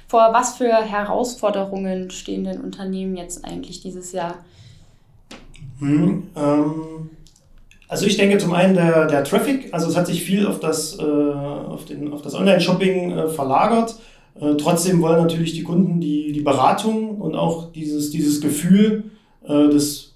Vor 0.07 0.29
was 0.33 0.57
für 0.57 0.73
Herausforderungen 0.73 2.09
stehen 2.11 2.43
denn 2.43 2.59
Unternehmen 2.59 3.15
jetzt 3.15 3.45
eigentlich 3.45 3.81
dieses 3.81 4.11
Jahr? 4.11 4.39
Hm, 5.79 6.27
ähm, 6.35 7.09
also 7.91 8.05
ich 8.05 8.15
denke 8.15 8.37
zum 8.37 8.53
einen 8.53 8.73
der, 8.73 9.05
der 9.05 9.25
Traffic, 9.25 9.67
also 9.73 9.89
es 9.89 9.97
hat 9.97 10.07
sich 10.07 10.23
viel 10.23 10.47
auf 10.47 10.61
das, 10.61 10.97
äh, 10.97 11.03
auf 11.03 11.83
auf 12.13 12.21
das 12.21 12.35
Online-Shopping 12.35 13.11
äh, 13.11 13.27
verlagert. 13.27 13.97
Äh, 14.39 14.55
trotzdem 14.55 15.01
wollen 15.01 15.21
natürlich 15.21 15.51
die 15.51 15.63
Kunden 15.63 15.99
die, 15.99 16.31
die 16.31 16.39
Beratung 16.39 17.19
und 17.19 17.35
auch 17.35 17.73
dieses, 17.73 18.09
dieses 18.09 18.39
Gefühl 18.39 19.11
äh, 19.45 19.67
des 19.67 20.15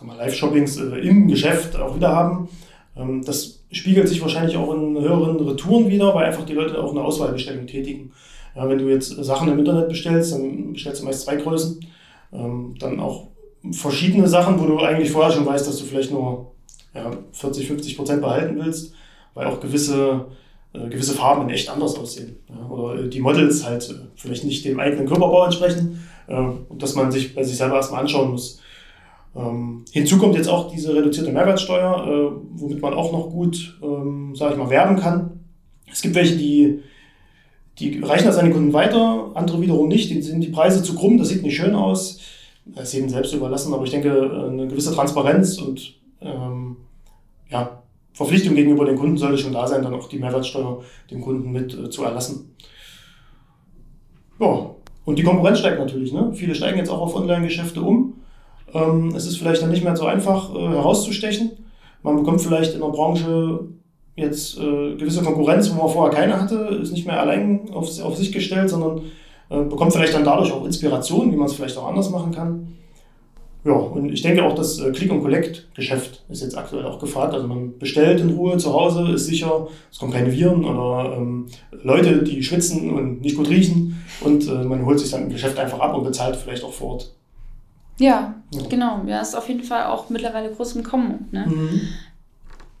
Live-Shoppings 0.00 0.76
äh, 0.76 1.00
im 1.00 1.26
Geschäft 1.26 1.74
auch 1.76 1.96
wieder 1.96 2.14
haben. 2.14 2.50
Ähm, 2.96 3.24
das 3.24 3.64
spiegelt 3.72 4.08
sich 4.08 4.22
wahrscheinlich 4.22 4.56
auch 4.56 4.72
in 4.72 4.96
höheren 5.00 5.40
Retouren 5.40 5.90
wieder, 5.90 6.14
weil 6.14 6.26
einfach 6.26 6.46
die 6.46 6.54
Leute 6.54 6.80
auch 6.80 6.92
eine 6.92 7.02
Auswahlbestellung 7.02 7.66
tätigen. 7.66 8.12
Ja, 8.54 8.68
wenn 8.68 8.78
du 8.78 8.88
jetzt 8.88 9.08
Sachen 9.24 9.48
im 9.48 9.58
Internet 9.58 9.88
bestellst, 9.88 10.34
dann 10.34 10.72
bestellst 10.72 11.02
du 11.02 11.06
meist 11.06 11.22
zwei 11.22 11.34
Größen. 11.34 11.84
Ähm, 12.32 12.76
dann 12.78 13.00
auch 13.00 13.26
verschiedene 13.72 14.28
Sachen, 14.28 14.60
wo 14.60 14.66
du 14.66 14.78
eigentlich 14.78 15.10
vorher 15.10 15.32
schon 15.32 15.46
weißt, 15.46 15.66
dass 15.66 15.78
du 15.78 15.84
vielleicht 15.84 16.12
nur 16.12 16.47
ja, 16.98 17.10
40, 17.32 17.66
50 17.66 17.96
Prozent 17.96 18.20
behalten 18.20 18.56
willst, 18.62 18.94
weil 19.34 19.46
auch 19.46 19.60
gewisse, 19.60 20.26
äh, 20.72 20.88
gewisse 20.88 21.14
Farben 21.14 21.48
echt 21.50 21.70
anders 21.70 21.96
aussehen. 21.96 22.36
Ja, 22.48 22.68
oder 22.68 23.02
die 23.02 23.20
Models 23.20 23.64
halt 23.64 23.88
äh, 23.90 23.94
vielleicht 24.16 24.44
nicht 24.44 24.64
dem 24.64 24.80
eigenen 24.80 25.06
Körperbau 25.06 25.44
entsprechen 25.44 26.02
äh, 26.26 26.34
und 26.34 26.82
dass 26.82 26.94
man 26.94 27.10
sich 27.10 27.34
bei 27.34 27.42
sich 27.44 27.56
selber 27.56 27.76
erstmal 27.76 28.00
anschauen 28.00 28.30
muss. 28.30 28.60
Ähm, 29.36 29.84
hinzu 29.92 30.18
kommt 30.18 30.34
jetzt 30.34 30.48
auch 30.48 30.70
diese 30.70 30.94
reduzierte 30.94 31.30
Mehrwertsteuer, 31.30 32.06
äh, 32.06 32.40
womit 32.54 32.82
man 32.82 32.94
auch 32.94 33.12
noch 33.12 33.30
gut, 33.30 33.78
ähm, 33.82 34.34
sage 34.34 34.54
ich 34.54 34.58
mal, 34.58 34.70
werben 34.70 34.96
kann. 34.96 35.40
Es 35.90 36.02
gibt 36.02 36.14
welche, 36.14 36.36
die, 36.36 36.80
die 37.78 38.00
reichen 38.00 38.26
das 38.26 38.36
an 38.36 38.46
die 38.46 38.52
Kunden 38.52 38.72
weiter, 38.72 39.30
andere 39.34 39.60
wiederum 39.60 39.88
nicht, 39.88 40.10
denen 40.10 40.22
sind 40.22 40.40
die 40.40 40.48
Preise 40.48 40.82
zu 40.82 40.94
krumm, 40.94 41.18
das 41.18 41.28
sieht 41.28 41.42
nicht 41.42 41.56
schön 41.56 41.74
aus. 41.74 42.20
Das 42.66 42.88
ist 42.88 42.94
jedem 42.94 43.08
selbst 43.08 43.32
überlassen, 43.32 43.72
aber 43.72 43.84
ich 43.84 43.90
denke, 43.90 44.08
äh, 44.08 44.50
eine 44.50 44.68
gewisse 44.68 44.94
Transparenz 44.94 45.58
und 45.58 45.94
ähm, 46.20 46.67
ja, 47.50 47.82
Verpflichtung 48.12 48.54
gegenüber 48.54 48.84
den 48.84 48.96
Kunden 48.96 49.16
sollte 49.16 49.38
schon 49.38 49.52
da 49.52 49.66
sein, 49.66 49.82
dann 49.82 49.94
auch 49.94 50.08
die 50.08 50.18
Mehrwertsteuer 50.18 50.82
dem 51.10 51.20
Kunden 51.20 51.52
mit 51.52 51.72
äh, 51.74 51.88
zu 51.90 52.04
erlassen. 52.04 52.54
Ja, 54.40 54.70
und 55.04 55.18
die 55.18 55.22
Konkurrenz 55.22 55.60
steigt 55.60 55.78
natürlich. 55.78 56.12
Ne? 56.12 56.32
Viele 56.34 56.54
steigen 56.54 56.78
jetzt 56.78 56.90
auch 56.90 57.00
auf 57.00 57.16
Online-Geschäfte 57.16 57.80
um. 57.80 58.14
Ähm, 58.74 59.14
es 59.14 59.26
ist 59.26 59.38
vielleicht 59.38 59.62
dann 59.62 59.70
nicht 59.70 59.84
mehr 59.84 59.96
so 59.96 60.06
einfach 60.06 60.54
äh, 60.54 60.58
herauszustechen. 60.58 61.52
Man 62.02 62.16
bekommt 62.16 62.40
vielleicht 62.40 62.74
in 62.74 62.80
der 62.80 62.88
Branche 62.88 63.60
jetzt 64.16 64.58
äh, 64.58 64.96
gewisse 64.96 65.22
Konkurrenz, 65.22 65.70
wo 65.72 65.82
man 65.82 65.92
vorher 65.92 66.14
keine 66.14 66.40
hatte, 66.40 66.56
ist 66.82 66.92
nicht 66.92 67.06
mehr 67.06 67.20
allein 67.20 67.70
auf, 67.72 67.88
auf 68.02 68.16
sich 68.16 68.32
gestellt, 68.32 68.68
sondern 68.68 69.02
äh, 69.48 69.62
bekommt 69.62 69.92
vielleicht 69.92 70.14
dann 70.14 70.24
dadurch 70.24 70.52
auch 70.52 70.64
Inspiration, 70.64 71.32
wie 71.32 71.36
man 71.36 71.46
es 71.46 71.54
vielleicht 71.54 71.78
auch 71.78 71.86
anders 71.86 72.10
machen 72.10 72.32
kann. 72.32 72.76
Ja, 73.64 73.72
und 73.72 74.12
ich 74.12 74.22
denke 74.22 74.44
auch, 74.44 74.54
das 74.54 74.78
äh, 74.78 74.90
Click- 74.92 75.10
und 75.10 75.20
Collect-Geschäft 75.20 76.24
ist 76.28 76.42
jetzt 76.42 76.56
aktuell 76.56 76.86
auch 76.86 76.98
gefragt. 77.00 77.34
Also 77.34 77.46
man 77.48 77.76
bestellt 77.78 78.20
in 78.20 78.30
Ruhe 78.30 78.56
zu 78.56 78.72
Hause, 78.72 79.08
ist 79.12 79.26
sicher, 79.26 79.66
es 79.90 79.98
kommen 79.98 80.12
keine 80.12 80.32
Viren 80.32 80.64
oder 80.64 81.16
ähm, 81.16 81.46
Leute, 81.82 82.22
die 82.22 82.42
schwitzen 82.42 82.90
und 82.90 83.20
nicht 83.20 83.36
gut 83.36 83.48
riechen 83.48 84.00
und 84.20 84.46
äh, 84.48 84.62
man 84.64 84.86
holt 84.86 85.00
sich 85.00 85.10
dann 85.10 85.24
im 85.24 85.30
Geschäft 85.30 85.58
einfach 85.58 85.80
ab 85.80 85.94
und 85.96 86.04
bezahlt 86.04 86.36
vielleicht 86.36 86.62
auch 86.64 86.72
vor 86.72 86.92
Ort. 86.92 87.14
Ja, 87.98 88.34
Ja. 88.52 88.62
genau. 88.70 89.02
Ja, 89.06 89.20
ist 89.20 89.34
auf 89.36 89.48
jeden 89.48 89.64
Fall 89.64 89.86
auch 89.86 90.08
mittlerweile 90.08 90.50
groß 90.52 90.76
im 90.76 90.84
Kommen. 90.84 91.26
Ne? 91.32 91.46
Mhm. 91.48 91.80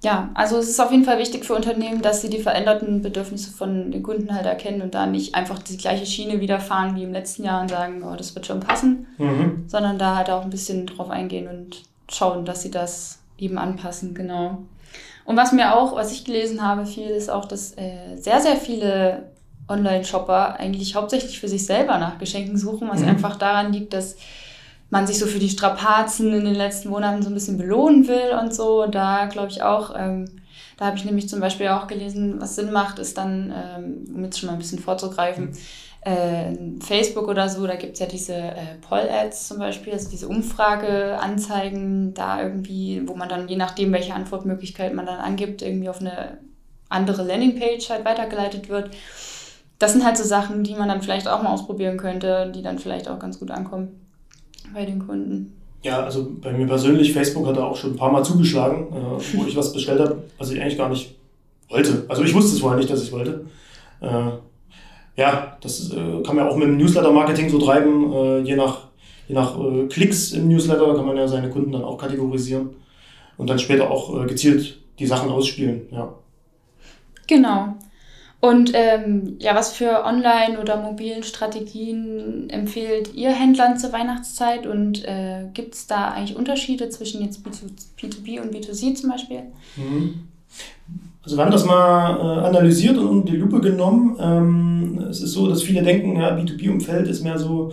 Ja, 0.00 0.30
also 0.34 0.58
es 0.58 0.68
ist 0.68 0.80
auf 0.80 0.92
jeden 0.92 1.04
Fall 1.04 1.18
wichtig 1.18 1.44
für 1.44 1.54
Unternehmen, 1.56 2.02
dass 2.02 2.20
sie 2.22 2.30
die 2.30 2.38
veränderten 2.40 3.02
Bedürfnisse 3.02 3.50
von 3.50 3.90
den 3.90 4.02
Kunden 4.04 4.32
halt 4.32 4.46
erkennen 4.46 4.80
und 4.80 4.94
da 4.94 5.06
nicht 5.06 5.34
einfach 5.34 5.58
die 5.58 5.76
gleiche 5.76 6.06
Schiene 6.06 6.40
wieder 6.40 6.60
fahren 6.60 6.94
wie 6.94 7.02
im 7.02 7.12
letzten 7.12 7.42
Jahr 7.42 7.60
und 7.62 7.68
sagen, 7.68 8.04
oh, 8.04 8.14
das 8.14 8.34
wird 8.36 8.46
schon 8.46 8.60
passen, 8.60 9.08
Mhm. 9.18 9.64
sondern 9.66 9.98
da 9.98 10.14
halt 10.16 10.30
auch 10.30 10.42
ein 10.44 10.50
bisschen 10.50 10.86
drauf 10.86 11.10
eingehen 11.10 11.48
und 11.48 11.82
schauen, 12.10 12.44
dass 12.44 12.62
sie 12.62 12.70
das 12.70 13.18
eben 13.38 13.58
anpassen, 13.58 14.14
genau. 14.14 14.58
Und 15.24 15.36
was 15.36 15.50
mir 15.52 15.76
auch, 15.76 15.96
was 15.96 16.12
ich 16.12 16.24
gelesen 16.24 16.62
habe, 16.62 16.86
viel 16.86 17.08
ist 17.08 17.28
auch, 17.28 17.44
dass 17.46 17.72
äh, 17.76 18.16
sehr, 18.16 18.40
sehr 18.40 18.56
viele 18.56 19.24
Online-Shopper 19.68 20.58
eigentlich 20.58 20.94
hauptsächlich 20.94 21.38
für 21.40 21.48
sich 21.48 21.66
selber 21.66 21.98
nach 21.98 22.18
Geschenken 22.18 22.56
suchen, 22.56 22.88
was 22.88 23.00
Mhm. 23.02 23.08
einfach 23.08 23.36
daran 23.36 23.72
liegt, 23.72 23.92
dass 23.92 24.16
man 24.90 25.06
sich 25.06 25.18
so 25.18 25.26
für 25.26 25.38
die 25.38 25.50
Strapazen 25.50 26.32
in 26.32 26.44
den 26.44 26.54
letzten 26.54 26.88
Monaten 26.88 27.22
so 27.22 27.28
ein 27.28 27.34
bisschen 27.34 27.58
belohnen 27.58 28.08
will 28.08 28.36
und 28.40 28.54
so. 28.54 28.86
Da 28.86 29.26
glaube 29.26 29.50
ich 29.50 29.62
auch, 29.62 29.94
ähm, 29.96 30.24
da 30.76 30.86
habe 30.86 30.96
ich 30.96 31.04
nämlich 31.04 31.28
zum 31.28 31.40
Beispiel 31.40 31.68
auch 31.68 31.86
gelesen, 31.86 32.40
was 32.40 32.56
Sinn 32.56 32.72
macht, 32.72 32.98
ist 32.98 33.18
dann, 33.18 33.52
ähm, 33.54 34.14
um 34.14 34.24
jetzt 34.24 34.38
schon 34.38 34.46
mal 34.46 34.54
ein 34.54 34.58
bisschen 34.58 34.78
vorzugreifen, 34.78 35.50
äh, 36.02 36.54
Facebook 36.80 37.28
oder 37.28 37.48
so, 37.48 37.66
da 37.66 37.74
gibt 37.74 37.94
es 37.94 37.98
ja 37.98 38.06
diese 38.06 38.34
äh, 38.34 38.76
Poll-Ads 38.88 39.48
zum 39.48 39.58
Beispiel, 39.58 39.92
also 39.92 40.08
diese 40.08 40.28
Umfrage-Anzeigen, 40.28 42.14
da 42.14 42.40
irgendwie, 42.40 43.02
wo 43.06 43.14
man 43.14 43.28
dann 43.28 43.48
je 43.48 43.56
nachdem, 43.56 43.92
welche 43.92 44.14
Antwortmöglichkeit 44.14 44.94
man 44.94 45.06
dann 45.06 45.18
angibt, 45.18 45.60
irgendwie 45.60 45.88
auf 45.88 46.00
eine 46.00 46.38
andere 46.88 47.24
Landingpage 47.24 47.90
halt 47.90 48.04
weitergeleitet 48.06 48.70
wird. 48.70 48.90
Das 49.78 49.92
sind 49.92 50.04
halt 50.04 50.16
so 50.16 50.24
Sachen, 50.24 50.64
die 50.64 50.74
man 50.74 50.88
dann 50.88 51.02
vielleicht 51.02 51.28
auch 51.28 51.42
mal 51.42 51.52
ausprobieren 51.52 51.98
könnte, 51.98 52.50
die 52.54 52.62
dann 52.62 52.78
vielleicht 52.78 53.08
auch 53.08 53.18
ganz 53.18 53.38
gut 53.38 53.50
ankommen 53.50 54.07
bei 54.74 54.84
den 54.84 54.98
Kunden. 54.98 55.54
Ja, 55.82 56.02
also 56.02 56.28
bei 56.42 56.52
mir 56.52 56.66
persönlich, 56.66 57.12
Facebook 57.12 57.46
hat 57.46 57.56
da 57.56 57.64
auch 57.64 57.76
schon 57.76 57.92
ein 57.92 57.96
paar 57.96 58.10
Mal 58.10 58.24
zugeschlagen, 58.24 58.88
äh, 58.92 59.36
wo 59.36 59.44
ich 59.46 59.56
was 59.56 59.72
bestellt 59.72 60.00
habe, 60.00 60.22
was 60.38 60.50
ich 60.50 60.60
eigentlich 60.60 60.78
gar 60.78 60.88
nicht 60.88 61.14
wollte. 61.68 62.04
Also 62.08 62.22
ich 62.22 62.34
wusste 62.34 62.54
es 62.54 62.60
vorher 62.60 62.78
nicht, 62.78 62.90
dass 62.90 63.02
ich 63.02 63.12
wollte. 63.12 63.46
Äh, 64.00 64.30
ja, 65.16 65.56
das 65.60 65.90
äh, 65.92 66.22
kann 66.22 66.36
man 66.36 66.44
ja 66.44 66.48
auch 66.48 66.56
mit 66.56 66.68
dem 66.68 66.76
Newsletter-Marketing 66.78 67.48
so 67.48 67.58
treiben. 67.58 68.12
Äh, 68.12 68.38
je 68.40 68.56
nach, 68.56 68.88
je 69.26 69.34
nach 69.34 69.58
äh, 69.58 69.86
Klicks 69.86 70.32
im 70.32 70.48
Newsletter 70.48 70.94
kann 70.94 71.06
man 71.06 71.16
ja 71.16 71.26
seine 71.26 71.50
Kunden 71.50 71.72
dann 71.72 71.82
auch 71.82 71.98
kategorisieren 71.98 72.70
und 73.36 73.50
dann 73.50 73.58
später 73.58 73.90
auch 73.90 74.22
äh, 74.22 74.26
gezielt 74.26 74.78
die 74.98 75.06
Sachen 75.06 75.30
ausspielen. 75.30 75.82
Ja. 75.90 76.14
Genau. 77.26 77.74
Und 78.40 78.70
ähm, 78.74 79.36
ja, 79.40 79.56
was 79.56 79.72
für 79.72 80.04
Online- 80.04 80.60
oder 80.60 80.76
mobilen 80.76 81.24
Strategien 81.24 82.48
empfiehlt 82.50 83.14
ihr 83.14 83.30
Händlern 83.30 83.78
zur 83.78 83.92
Weihnachtszeit? 83.92 84.66
Und 84.66 85.04
äh, 85.04 85.46
gibt 85.54 85.74
es 85.74 85.88
da 85.88 86.12
eigentlich 86.12 86.36
Unterschiede 86.36 86.88
zwischen 86.88 87.22
jetzt 87.22 87.40
B2B 87.44 88.40
und 88.40 88.54
B2C 88.54 88.94
zum 88.94 89.10
Beispiel? 89.10 89.42
Mhm. 89.76 90.28
Also 91.24 91.36
wir 91.36 91.44
haben 91.44 91.50
das 91.50 91.64
mal 91.64 92.16
äh, 92.16 92.46
analysiert 92.46 92.96
und 92.96 93.08
unter 93.08 93.32
die 93.32 93.38
Lupe 93.38 93.60
genommen. 93.60 94.16
Ähm, 94.20 95.06
es 95.10 95.20
ist 95.20 95.32
so, 95.32 95.48
dass 95.48 95.62
viele 95.62 95.82
denken, 95.82 96.18
ja, 96.18 96.30
B2B-Umfeld 96.36 97.08
ist 97.08 97.24
mehr 97.24 97.38
so 97.38 97.72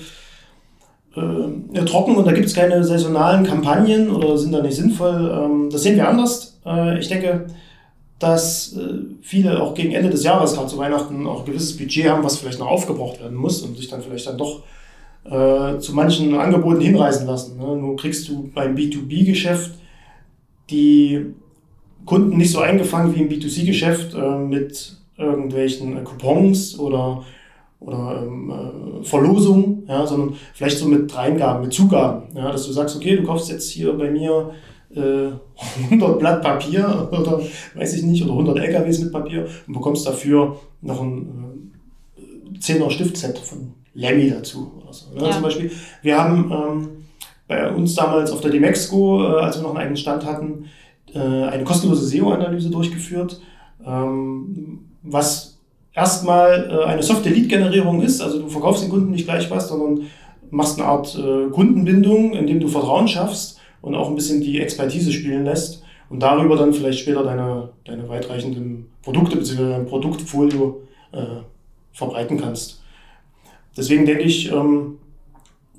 äh, 1.15 1.85
trocken 1.85 2.15
und 2.15 2.25
da 2.25 2.31
gibt 2.31 2.47
es 2.47 2.55
keine 2.55 2.83
saisonalen 2.83 3.45
Kampagnen 3.45 4.09
oder 4.09 4.35
sind 4.37 4.51
da 4.51 4.63
nicht 4.63 4.75
sinnvoll. 4.75 5.31
Ähm, 5.31 5.69
das 5.69 5.83
sehen 5.83 5.95
wir 5.95 6.09
anders. 6.09 6.59
Äh, 6.65 6.99
ich 6.99 7.07
denke, 7.07 7.45
dass 8.19 8.75
äh, 8.77 8.99
viele 9.21 9.61
auch 9.61 9.73
gegen 9.73 9.93
Ende 9.93 10.09
des 10.09 10.23
Jahres, 10.23 10.53
gerade 10.53 10.67
zu 10.67 10.77
Weihnachten, 10.77 11.27
auch 11.27 11.41
ein 11.41 11.45
gewisses 11.45 11.75
Budget 11.77 12.09
haben, 12.09 12.23
was 12.23 12.37
vielleicht 12.37 12.59
noch 12.59 12.67
aufgebraucht 12.67 13.19
werden 13.19 13.35
muss 13.35 13.61
und 13.61 13.77
sich 13.77 13.89
dann 13.89 14.01
vielleicht 14.01 14.27
dann 14.27 14.37
doch 14.37 14.63
äh, 15.25 15.79
zu 15.79 15.93
manchen 15.93 16.33
Angeboten 16.35 16.81
hinreißen 16.81 17.27
lassen. 17.27 17.57
Ne? 17.57 17.75
Nur 17.75 17.95
kriegst 17.97 18.27
du 18.29 18.49
beim 18.53 18.75
B2B-Geschäft 18.75 19.71
die 20.69 21.33
Kunden 22.05 22.37
nicht 22.37 22.51
so 22.51 22.59
eingefangen 22.59 23.15
wie 23.15 23.21
im 23.21 23.29
B2C-Geschäft 23.29 24.13
äh, 24.13 24.37
mit 24.37 24.95
irgendwelchen 25.17 26.03
Coupons 26.03 26.77
oder, 26.79 27.23
oder 27.79 28.23
ähm, 28.23 28.51
äh, 28.51 29.03
Verlosungen, 29.03 29.83
ja, 29.87 30.05
sondern 30.05 30.35
vielleicht 30.53 30.77
so 30.77 30.87
mit 30.87 31.13
Dreingaben, 31.13 31.63
mit 31.63 31.73
Zugaben. 31.73 32.23
Ja, 32.35 32.51
dass 32.51 32.65
du 32.65 32.71
sagst, 32.71 32.95
okay, 32.95 33.15
du 33.15 33.23
kaufst 33.23 33.49
jetzt 33.49 33.69
hier 33.69 33.93
bei 33.93 34.09
mir 34.09 34.51
100 34.95 35.41
äh, 35.91 36.19
Blatt 36.19 36.41
Papier 36.41 37.09
oder 37.11 37.41
weiß 37.75 37.93
ich 37.95 38.03
nicht, 38.03 38.23
oder 38.23 38.33
100 38.33 38.57
LKWs 38.59 38.99
mit 38.99 39.11
Papier 39.11 39.47
und 39.67 39.73
bekommst 39.73 40.07
dafür 40.07 40.57
noch 40.81 41.01
ein 41.01 41.71
äh, 42.17 42.57
10er 42.57 42.89
Stiftset 42.89 43.37
von 43.37 43.73
Lemmy 43.93 44.29
dazu. 44.29 44.71
Oder 44.81 44.93
so, 44.93 45.13
ne? 45.13 45.25
ja. 45.25 45.31
Zum 45.31 45.43
Beispiel, 45.43 45.71
wir 46.01 46.17
haben 46.17 46.51
ähm, 46.51 46.89
bei 47.47 47.69
uns 47.69 47.95
damals 47.95 48.31
auf 48.31 48.41
der 48.41 48.51
Demexco, 48.51 49.23
äh, 49.23 49.41
als 49.41 49.57
wir 49.57 49.63
noch 49.63 49.71
einen 49.71 49.79
eigenen 49.79 49.97
Stand 49.97 50.25
hatten, 50.25 50.65
äh, 51.13 51.19
eine 51.19 51.63
kostenlose 51.63 52.05
SEO-Analyse 52.05 52.69
durchgeführt, 52.69 53.41
ähm, 53.85 54.85
was 55.03 55.59
erstmal 55.93 56.69
äh, 56.69 56.85
eine 56.85 57.03
Software-Lead-Generierung 57.03 58.01
ist. 58.01 58.21
Also 58.21 58.41
du 58.41 58.47
verkaufst 58.47 58.83
den 58.83 58.89
Kunden 58.89 59.11
nicht 59.11 59.25
gleich 59.25 59.49
was, 59.51 59.69
sondern 59.69 60.07
machst 60.51 60.79
eine 60.79 60.87
Art 60.87 61.17
äh, 61.17 61.49
Kundenbindung, 61.49 62.33
indem 62.33 62.59
du 62.59 62.67
Vertrauen 62.67 63.07
schaffst 63.07 63.59
und 63.85 63.93
auch 63.93 64.09
ein 64.09 64.15
bisschen 64.15 64.41
die 64.41 64.59
Expertise 64.59 65.11
spielen 65.11 65.45
lässt 65.45 65.83
und 66.09 66.19
darüber 66.19 66.57
dann 66.57 66.73
vielleicht 66.73 66.99
später 66.99 67.23
deine, 67.23 67.69
deine 67.83 68.09
weitreichenden 68.09 68.87
Produkte 69.03 69.37
bzw. 69.37 69.69
dein 69.69 69.85
Produktfolio 69.85 70.81
äh, 71.11 71.43
verbreiten 71.93 72.39
kannst. 72.39 72.81
Deswegen 73.77 74.07
denke 74.07 74.23
ich, 74.23 74.51
ähm, 74.51 74.97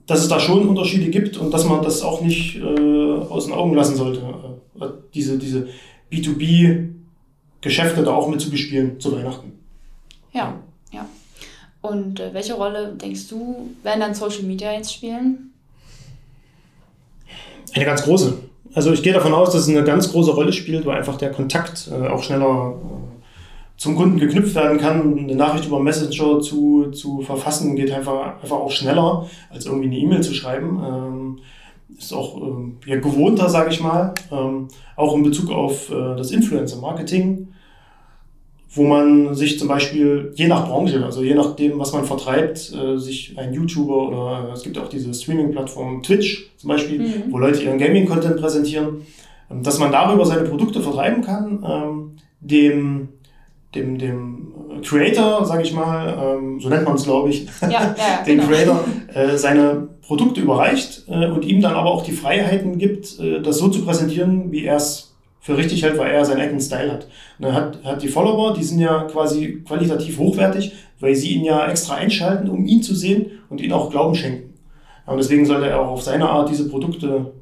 dass 0.06 0.20
es 0.20 0.28
da 0.28 0.38
schon 0.38 0.68
Unterschiede 0.68 1.10
gibt 1.10 1.36
und 1.36 1.52
dass 1.52 1.64
man 1.64 1.82
das 1.82 2.02
auch 2.02 2.20
nicht 2.20 2.56
äh, 2.56 3.14
aus 3.28 3.46
den 3.46 3.54
Augen 3.54 3.74
lassen 3.74 3.96
sollte, 3.96 4.20
äh, 4.80 4.86
diese, 5.12 5.36
diese 5.36 5.66
B2B-Geschäfte 6.12 8.04
da 8.04 8.14
auch 8.14 8.28
mit 8.28 8.40
zu 8.40 8.50
bespielen 8.50 9.00
zu 9.00 9.10
Weihnachten. 9.16 9.52
Ja, 10.32 10.54
ja. 10.92 11.08
Und 11.82 12.20
äh, 12.20 12.32
welche 12.32 12.54
Rolle 12.54 12.94
denkst 12.94 13.26
du, 13.28 13.70
werden 13.82 14.00
dann 14.00 14.14
Social 14.14 14.44
Media 14.44 14.72
jetzt 14.72 14.94
spielen? 14.94 15.52
Eine 17.76 17.84
ganz 17.84 18.04
große. 18.04 18.38
Also 18.74 18.90
ich 18.92 19.02
gehe 19.02 19.12
davon 19.12 19.34
aus, 19.34 19.52
dass 19.52 19.62
es 19.62 19.68
eine 19.68 19.84
ganz 19.84 20.10
große 20.10 20.30
Rolle 20.30 20.52
spielt, 20.52 20.86
weil 20.86 20.96
einfach 20.96 21.18
der 21.18 21.30
Kontakt 21.30 21.90
äh, 21.92 22.08
auch 22.08 22.22
schneller 22.22 22.74
äh, 22.74 23.76
zum 23.76 23.96
Kunden 23.96 24.18
geknüpft 24.18 24.54
werden 24.54 24.78
kann. 24.78 25.18
Eine 25.18 25.34
Nachricht 25.34 25.66
über 25.66 25.78
Messenger 25.78 26.40
zu, 26.40 26.90
zu 26.92 27.20
verfassen 27.20 27.76
geht 27.76 27.92
einfach, 27.92 28.40
einfach 28.42 28.56
auch 28.56 28.70
schneller, 28.70 29.26
als 29.50 29.66
irgendwie 29.66 29.88
eine 29.88 29.98
E-Mail 29.98 30.22
zu 30.22 30.32
schreiben. 30.32 30.82
Ähm, 30.82 31.38
ist 31.98 32.14
auch 32.14 32.38
ähm, 32.38 32.78
ja, 32.86 32.96
gewohnter, 32.96 33.50
sage 33.50 33.70
ich 33.70 33.80
mal. 33.80 34.14
Ähm, 34.32 34.68
auch 34.96 35.14
in 35.14 35.22
Bezug 35.22 35.50
auf 35.50 35.90
äh, 35.90 36.16
das 36.16 36.30
Influencer-Marketing 36.30 37.48
wo 38.76 38.84
man 38.84 39.34
sich 39.34 39.58
zum 39.58 39.68
Beispiel 39.68 40.32
je 40.34 40.48
nach 40.48 40.68
Branche, 40.68 41.02
also 41.04 41.22
je 41.22 41.34
nachdem, 41.34 41.78
was 41.78 41.92
man 41.92 42.04
vertreibt, 42.04 42.72
äh, 42.74 42.98
sich 42.98 43.34
ein 43.36 43.52
YouTuber 43.52 44.08
oder 44.08 44.50
es 44.52 44.62
gibt 44.62 44.78
auch 44.78 44.88
diese 44.88 45.12
Streaming-Plattform 45.12 46.02
Twitch 46.02 46.50
zum 46.56 46.68
Beispiel, 46.68 46.98
mhm. 47.00 47.22
wo 47.30 47.38
Leute 47.38 47.62
ihren 47.62 47.78
Gaming-Content 47.78 48.36
präsentieren, 48.36 49.06
ähm, 49.50 49.62
dass 49.62 49.78
man 49.78 49.92
darüber 49.92 50.26
seine 50.26 50.42
Produkte 50.42 50.80
vertreiben 50.80 51.22
kann, 51.22 51.64
ähm, 51.66 52.10
dem, 52.40 53.08
dem, 53.74 53.98
dem 53.98 54.52
Creator, 54.82 55.46
sage 55.46 55.62
ich 55.62 55.72
mal, 55.72 56.36
ähm, 56.38 56.60
so 56.60 56.68
nennt 56.68 56.84
man 56.84 56.96
es, 56.96 57.04
glaube 57.04 57.30
ich, 57.30 57.46
ja, 57.62 57.68
ja, 57.70 58.24
dem 58.26 58.38
genau. 58.40 58.50
Creator 58.50 58.84
äh, 59.14 59.38
seine 59.38 59.88
Produkte 60.02 60.42
überreicht 60.42 61.04
äh, 61.08 61.26
und 61.28 61.46
ihm 61.46 61.62
dann 61.62 61.74
aber 61.74 61.90
auch 61.90 62.02
die 62.02 62.12
Freiheiten 62.12 62.78
gibt, 62.78 63.18
das 63.42 63.58
so 63.58 63.68
zu 63.68 63.84
präsentieren, 63.84 64.52
wie 64.52 64.64
er 64.64 64.76
es 64.76 65.15
für 65.46 65.56
richtig 65.56 65.84
hält, 65.84 65.96
weil 65.96 66.10
er 66.10 66.24
seinen 66.24 66.40
eigenen 66.40 66.60
Style 66.60 66.90
hat. 66.90 67.06
Und 67.38 67.44
er 67.44 67.52
hat, 67.52 67.84
hat 67.84 68.02
die 68.02 68.08
Follower, 68.08 68.52
die 68.52 68.64
sind 68.64 68.80
ja 68.80 69.04
quasi 69.04 69.62
qualitativ 69.64 70.18
hochwertig, 70.18 70.72
weil 70.98 71.14
sie 71.14 71.34
ihn 71.34 71.44
ja 71.44 71.70
extra 71.70 71.94
einschalten, 71.94 72.50
um 72.50 72.66
ihn 72.66 72.82
zu 72.82 72.96
sehen 72.96 73.30
und 73.48 73.60
ihn 73.60 73.72
auch 73.72 73.88
Glauben 73.88 74.16
schenken. 74.16 74.54
Und 75.06 75.18
deswegen 75.18 75.46
sollte 75.46 75.68
er 75.68 75.80
auch 75.80 75.92
auf 75.92 76.02
seine 76.02 76.28
Art 76.28 76.50
diese 76.50 76.68
Produkte 76.68 77.32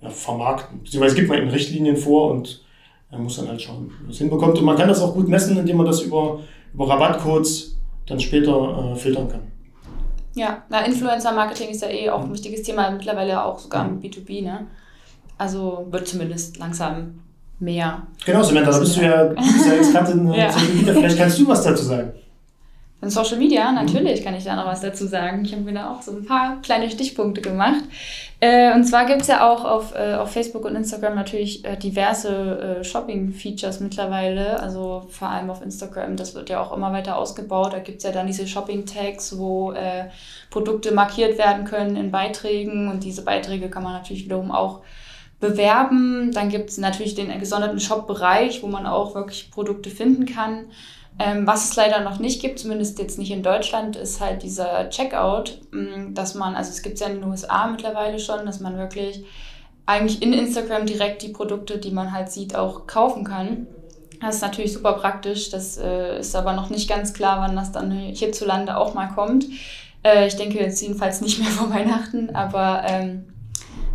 ja, 0.00 0.08
vermarkten. 0.08 0.84
Beziehungsweise 0.84 1.16
gibt 1.16 1.28
man 1.28 1.42
ihm 1.42 1.48
Richtlinien 1.48 1.96
vor 1.96 2.30
und 2.30 2.62
er 3.10 3.18
muss 3.18 3.38
dann 3.38 3.48
halt 3.48 3.60
schauen, 3.60 3.90
wie 4.02 4.06
er 4.06 4.10
es 4.10 4.18
hinbekommt. 4.18 4.56
Und 4.56 4.64
man 4.64 4.76
kann 4.76 4.86
das 4.86 5.02
auch 5.02 5.14
gut 5.14 5.28
messen, 5.28 5.58
indem 5.58 5.78
man 5.78 5.86
das 5.86 6.02
über, 6.02 6.38
über 6.72 6.88
Rabattcodes 6.88 7.76
dann 8.06 8.20
später 8.20 8.92
äh, 8.92 8.96
filtern 8.96 9.28
kann. 9.28 9.40
Ja, 10.34 10.62
na, 10.68 10.86
Influencer-Marketing 10.86 11.70
ist 11.70 11.82
ja 11.82 11.88
eh 11.88 12.08
auch 12.08 12.22
ein 12.22 12.32
wichtiges 12.32 12.62
Thema, 12.62 12.88
mittlerweile 12.92 13.42
auch 13.42 13.58
sogar 13.58 13.84
im 13.88 14.00
B2B, 14.00 14.44
ne? 14.44 14.68
Also 15.36 15.88
wird 15.90 16.06
zumindest 16.06 16.58
langsam 16.58 17.18
mehr. 17.60 18.02
Genau, 18.24 18.42
Samantha, 18.42 18.70
da 18.70 18.78
bist 18.78 18.96
du 18.96 19.02
ja, 19.02 19.24
bist 19.24 19.66
ja 19.66 19.72
Expertin 19.74 20.32
ja. 20.32 20.50
Social 20.50 20.68
Media. 20.68 20.94
Vielleicht 20.94 21.18
kannst 21.18 21.38
du 21.38 21.48
was 21.48 21.62
dazu 21.62 21.84
sagen. 21.84 22.12
In 23.00 23.10
Social 23.10 23.38
Media, 23.38 23.70
natürlich 23.70 24.20
mhm. 24.20 24.24
kann 24.24 24.34
ich 24.34 24.42
da 24.42 24.56
noch 24.56 24.66
was 24.66 24.80
dazu 24.80 25.06
sagen. 25.06 25.44
Ich 25.44 25.52
habe 25.52 25.62
mir 25.62 25.74
da 25.74 25.92
auch 25.92 26.02
so 26.02 26.10
ein 26.10 26.24
paar 26.24 26.60
kleine 26.62 26.90
Stichpunkte 26.90 27.40
gemacht. 27.40 27.84
Äh, 28.40 28.74
und 28.74 28.84
zwar 28.84 29.06
gibt 29.06 29.22
es 29.22 29.28
ja 29.28 29.48
auch 29.48 29.64
auf, 29.64 29.94
äh, 29.94 30.14
auf 30.14 30.32
Facebook 30.32 30.64
und 30.64 30.74
Instagram 30.74 31.14
natürlich 31.14 31.64
äh, 31.64 31.76
diverse 31.76 32.80
Shopping-Features 32.82 33.78
mittlerweile. 33.78 34.60
Also 34.60 35.06
vor 35.10 35.28
allem 35.28 35.48
auf 35.48 35.62
Instagram, 35.62 36.16
das 36.16 36.34
wird 36.34 36.50
ja 36.50 36.60
auch 36.60 36.76
immer 36.76 36.92
weiter 36.92 37.16
ausgebaut. 37.16 37.72
Da 37.72 37.78
gibt 37.78 37.98
es 37.98 38.04
ja 38.04 38.10
dann 38.10 38.26
diese 38.26 38.48
Shopping-Tags, 38.48 39.38
wo 39.38 39.74
Produkte 40.50 40.92
markiert 40.92 41.38
werden 41.38 41.64
können 41.64 41.94
in 41.94 42.10
Beiträgen. 42.10 42.88
Und 42.88 43.04
diese 43.04 43.22
Beiträge 43.22 43.68
kann 43.68 43.84
man 43.84 43.92
natürlich 43.92 44.24
wiederum 44.24 44.50
auch 44.50 44.80
bewerben. 45.40 46.32
Dann 46.32 46.48
gibt 46.48 46.70
es 46.70 46.78
natürlich 46.78 47.14
den 47.14 47.38
gesonderten 47.38 47.80
Shop-Bereich, 47.80 48.62
wo 48.62 48.66
man 48.66 48.86
auch 48.86 49.14
wirklich 49.14 49.50
Produkte 49.50 49.90
finden 49.90 50.26
kann. 50.26 50.66
Ähm, 51.20 51.46
was 51.46 51.70
es 51.70 51.76
leider 51.76 52.00
noch 52.00 52.20
nicht 52.20 52.40
gibt, 52.40 52.60
zumindest 52.60 52.98
jetzt 52.98 53.18
nicht 53.18 53.32
in 53.32 53.42
Deutschland, 53.42 53.96
ist 53.96 54.20
halt 54.20 54.42
dieser 54.42 54.88
Checkout, 54.88 55.60
mm, 55.72 56.14
dass 56.14 56.34
man, 56.34 56.54
also 56.54 56.70
es 56.70 56.82
gibt 56.82 56.94
es 56.94 57.00
ja 57.00 57.08
in 57.08 57.20
den 57.20 57.28
USA 57.28 57.66
mittlerweile 57.66 58.20
schon, 58.20 58.46
dass 58.46 58.60
man 58.60 58.78
wirklich 58.78 59.24
eigentlich 59.84 60.22
in 60.22 60.32
Instagram 60.32 60.86
direkt 60.86 61.22
die 61.22 61.30
Produkte, 61.30 61.78
die 61.78 61.90
man 61.90 62.12
halt 62.12 62.30
sieht, 62.30 62.54
auch 62.54 62.86
kaufen 62.86 63.24
kann. 63.24 63.66
Das 64.20 64.36
ist 64.36 64.42
natürlich 64.42 64.72
super 64.72 64.92
praktisch. 64.92 65.50
Das 65.50 65.78
äh, 65.78 66.20
ist 66.20 66.36
aber 66.36 66.52
noch 66.52 66.70
nicht 66.70 66.88
ganz 66.88 67.14
klar, 67.14 67.40
wann 67.40 67.56
das 67.56 67.72
dann 67.72 67.90
hierzulande 67.90 68.76
auch 68.76 68.94
mal 68.94 69.08
kommt. 69.08 69.46
Äh, 70.04 70.26
ich 70.26 70.36
denke 70.36 70.58
jetzt 70.58 70.80
jedenfalls 70.82 71.20
nicht 71.20 71.40
mehr 71.40 71.48
vor 71.50 71.70
Weihnachten, 71.70 72.30
aber 72.34 72.82
ähm, 72.86 73.24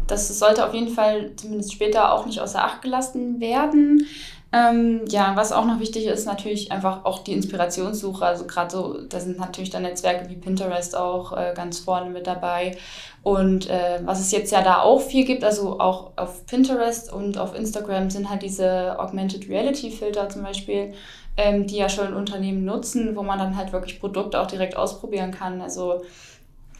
das 0.07 0.27
sollte 0.39 0.65
auf 0.65 0.73
jeden 0.73 0.93
Fall 0.93 1.31
zumindest 1.35 1.73
später 1.73 2.13
auch 2.13 2.25
nicht 2.25 2.39
außer 2.39 2.63
Acht 2.63 2.81
gelassen 2.81 3.39
werden. 3.39 4.07
Ähm, 4.55 5.01
ja, 5.09 5.35
was 5.35 5.51
auch 5.51 5.65
noch 5.65 5.79
wichtig 5.79 6.05
ist, 6.05 6.27
natürlich 6.27 6.71
einfach 6.71 7.05
auch 7.05 7.23
die 7.23 7.33
Inspirationssuche. 7.33 8.23
Also 8.23 8.45
gerade 8.45 8.69
so, 8.69 9.01
da 9.09 9.19
sind 9.19 9.39
natürlich 9.39 9.71
dann 9.71 9.81
Netzwerke 9.81 10.29
wie 10.29 10.35
Pinterest 10.35 10.95
auch 10.95 11.35
äh, 11.35 11.53
ganz 11.55 11.79
vorne 11.79 12.11
mit 12.11 12.27
dabei. 12.27 12.77
Und 13.23 13.67
äh, 13.67 14.01
was 14.05 14.19
es 14.19 14.31
jetzt 14.31 14.51
ja 14.51 14.61
da 14.61 14.81
auch 14.81 15.01
viel 15.01 15.25
gibt, 15.25 15.43
also 15.43 15.79
auch 15.79 16.11
auf 16.17 16.45
Pinterest 16.45 17.11
und 17.11 17.39
auf 17.39 17.55
Instagram 17.55 18.11
sind 18.11 18.29
halt 18.29 18.43
diese 18.43 18.99
Augmented 18.99 19.49
Reality 19.49 19.89
Filter 19.89 20.29
zum 20.29 20.43
Beispiel, 20.43 20.93
ähm, 21.35 21.65
die 21.65 21.77
ja 21.77 21.89
schon 21.89 22.13
Unternehmen 22.13 22.63
nutzen, 22.63 23.15
wo 23.15 23.23
man 23.23 23.39
dann 23.39 23.57
halt 23.57 23.73
wirklich 23.73 23.99
Produkte 23.99 24.39
auch 24.39 24.47
direkt 24.47 24.77
ausprobieren 24.77 25.31
kann. 25.31 25.61
Also 25.61 26.03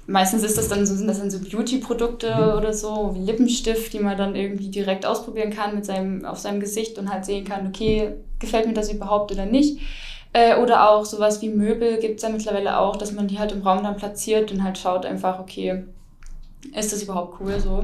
meistens 0.07 0.43
ist 0.43 0.57
das 0.57 0.67
dann 0.67 0.85
so, 0.85 0.95
sind 0.95 1.07
das 1.07 1.19
dann 1.19 1.31
so 1.31 1.39
Beauty-Produkte 1.39 2.35
mhm. 2.35 2.57
oder 2.57 2.73
so, 2.73 3.11
wie 3.15 3.23
Lippenstift, 3.23 3.93
die 3.93 3.99
man 3.99 4.17
dann 4.17 4.35
irgendwie 4.35 4.69
direkt 4.69 5.05
ausprobieren 5.05 5.51
kann 5.51 5.75
mit 5.75 5.85
seinem, 5.85 6.25
auf 6.25 6.39
seinem 6.39 6.59
Gesicht 6.59 6.97
und 6.99 7.11
halt 7.11 7.25
sehen 7.25 7.45
kann, 7.45 7.67
okay, 7.67 8.13
gefällt 8.39 8.67
mir 8.67 8.73
das 8.73 8.91
überhaupt 8.91 9.31
oder 9.31 9.45
nicht. 9.45 9.79
Äh, 10.33 10.57
oder 10.57 10.89
auch 10.89 11.05
sowas 11.05 11.41
wie 11.41 11.49
Möbel 11.49 11.99
gibt 11.99 12.17
es 12.17 12.23
ja 12.23 12.29
mittlerweile 12.29 12.79
auch, 12.79 12.95
dass 12.95 13.11
man 13.11 13.27
die 13.27 13.39
halt 13.39 13.51
im 13.51 13.61
Raum 13.61 13.83
dann 13.83 13.97
platziert 13.97 14.51
und 14.51 14.63
halt 14.63 14.77
schaut 14.77 15.05
einfach, 15.05 15.39
okay, 15.39 15.83
ist 16.75 16.91
das 16.91 17.03
überhaupt 17.03 17.39
cool 17.39 17.59
so. 17.59 17.83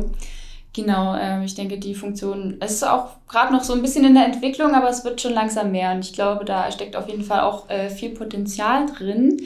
Genau, 0.73 1.15
äh, 1.15 1.43
ich 1.45 1.55
denke, 1.55 1.77
die 1.77 1.95
Funktion, 1.95 2.57
es 2.59 2.73
ist 2.73 2.87
auch 2.87 3.09
gerade 3.27 3.53
noch 3.53 3.63
so 3.63 3.73
ein 3.73 3.81
bisschen 3.81 4.05
in 4.05 4.15
der 4.15 4.25
Entwicklung, 4.25 4.73
aber 4.73 4.89
es 4.89 5.03
wird 5.03 5.21
schon 5.21 5.33
langsam 5.33 5.71
mehr 5.71 5.91
und 5.91 6.05
ich 6.05 6.13
glaube, 6.13 6.45
da 6.45 6.71
steckt 6.71 6.95
auf 6.95 7.07
jeden 7.07 7.23
Fall 7.23 7.41
auch 7.41 7.69
äh, 7.69 7.89
viel 7.89 8.11
Potenzial 8.11 8.85
drin. 8.85 9.41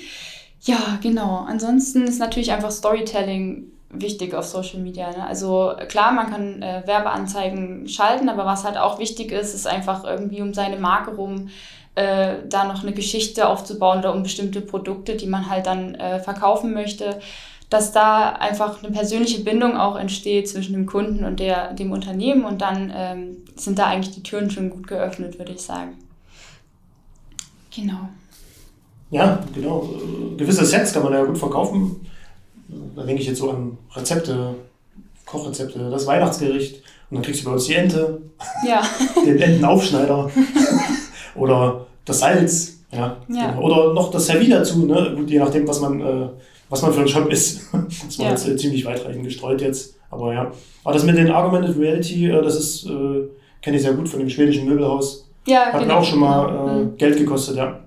Ja, 0.63 0.97
genau. 1.01 1.45
Ansonsten 1.47 2.03
ist 2.03 2.19
natürlich 2.19 2.51
einfach 2.51 2.71
Storytelling 2.71 3.65
wichtig 3.89 4.33
auf 4.33 4.45
Social 4.45 4.79
Media. 4.79 5.11
Ne? 5.11 5.25
Also 5.25 5.73
klar, 5.87 6.11
man 6.11 6.29
kann 6.29 6.61
äh, 6.61 6.83
Werbeanzeigen 6.85 7.87
schalten, 7.87 8.29
aber 8.29 8.45
was 8.45 8.63
halt 8.63 8.77
auch 8.77 8.97
wichtig 8.97 9.31
ist, 9.31 9.53
ist 9.53 9.67
einfach 9.67 10.03
irgendwie 10.03 10.41
um 10.41 10.53
seine 10.53 10.77
Marke 10.77 11.11
rum 11.11 11.49
äh, 11.95 12.37
da 12.49 12.63
noch 12.63 12.81
eine 12.81 12.93
Geschichte 12.93 13.47
aufzubauen 13.47 13.99
oder 13.99 14.13
um 14.13 14.23
bestimmte 14.23 14.61
Produkte, 14.61 15.15
die 15.15 15.27
man 15.27 15.49
halt 15.49 15.67
dann 15.67 15.95
äh, 15.95 16.19
verkaufen 16.19 16.73
möchte, 16.73 17.19
dass 17.69 17.91
da 17.91 18.29
einfach 18.29 18.83
eine 18.83 18.91
persönliche 18.91 19.43
Bindung 19.43 19.77
auch 19.77 19.95
entsteht 19.95 20.49
zwischen 20.49 20.73
dem 20.73 20.85
Kunden 20.85 21.23
und 21.23 21.39
der, 21.39 21.73
dem 21.73 21.91
Unternehmen 21.91 22.45
und 22.45 22.61
dann 22.61 22.91
ähm, 22.95 23.37
sind 23.55 23.79
da 23.79 23.87
eigentlich 23.87 24.15
die 24.15 24.23
Türen 24.23 24.49
schon 24.49 24.69
gut 24.69 24.87
geöffnet, 24.87 25.37
würde 25.37 25.53
ich 25.53 25.61
sagen. 25.61 25.97
Genau. 27.75 28.09
Ja, 29.13 29.43
genau. 29.53 29.89
Gewisse 30.37 30.65
Sets 30.65 30.91
kann 30.91 31.03
man 31.03 31.13
ja 31.13 31.23
gut 31.23 31.37
verkaufen. 31.37 32.07
Da 32.95 33.03
denke 33.03 33.21
ich 33.21 33.27
jetzt 33.27 33.39
so 33.39 33.51
an 33.51 33.77
Rezepte, 33.95 34.55
Kochrezepte, 35.25 35.89
das 35.91 36.07
Weihnachtsgericht. 36.07 36.81
Und 37.09 37.17
dann 37.17 37.21
kriegst 37.21 37.41
du 37.41 37.45
bei 37.45 37.51
uns 37.51 37.65
die 37.65 37.75
Ente, 37.75 38.21
ja. 38.67 38.81
den 39.25 39.39
Entenaufschneider 39.39 40.31
oder 41.35 41.85
das 42.05 42.19
Salz. 42.19 42.79
Ja, 42.91 43.17
ja. 43.27 43.51
Genau. 43.51 43.61
Oder 43.61 43.93
noch 43.93 44.09
das 44.09 44.25
Servie 44.25 44.49
dazu, 44.49 44.85
ne? 44.85 45.13
Gut, 45.15 45.29
je 45.29 45.39
nachdem, 45.39 45.67
was 45.67 45.79
man, 45.79 46.01
äh, 46.01 46.29
was 46.69 46.81
man 46.81 46.91
für 46.93 47.01
ein 47.01 47.07
Shop 47.07 47.31
ist. 47.31 47.61
Das 48.05 48.17
war 48.17 48.25
ja. 48.25 48.31
jetzt 48.31 48.47
äh, 48.47 48.55
ziemlich 48.55 48.85
weitreichend 48.85 49.23
gestreut 49.23 49.61
jetzt. 49.61 49.95
Aber 50.09 50.33
ja. 50.33 50.51
Aber 50.83 50.93
das 50.93 51.03
mit 51.03 51.17
den 51.17 51.29
Argumented 51.31 51.77
Reality, 51.77 52.29
äh, 52.29 52.41
das 52.41 52.55
ist, 52.55 52.85
äh, 52.85 53.27
kenne 53.61 53.77
ich 53.77 53.83
sehr 53.83 53.93
gut 53.93 54.09
von 54.09 54.19
dem 54.19 54.29
schwedischen 54.29 54.67
Möbelhaus. 54.67 55.27
Ja, 55.45 55.67
Hat 55.67 55.81
genau. 55.81 55.85
mir 55.85 55.99
auch 55.99 56.05
schon 56.05 56.19
mal 56.19 56.49
äh, 56.49 56.83
mhm. 56.83 56.97
Geld 56.97 57.17
gekostet, 57.17 57.57
ja. 57.57 57.79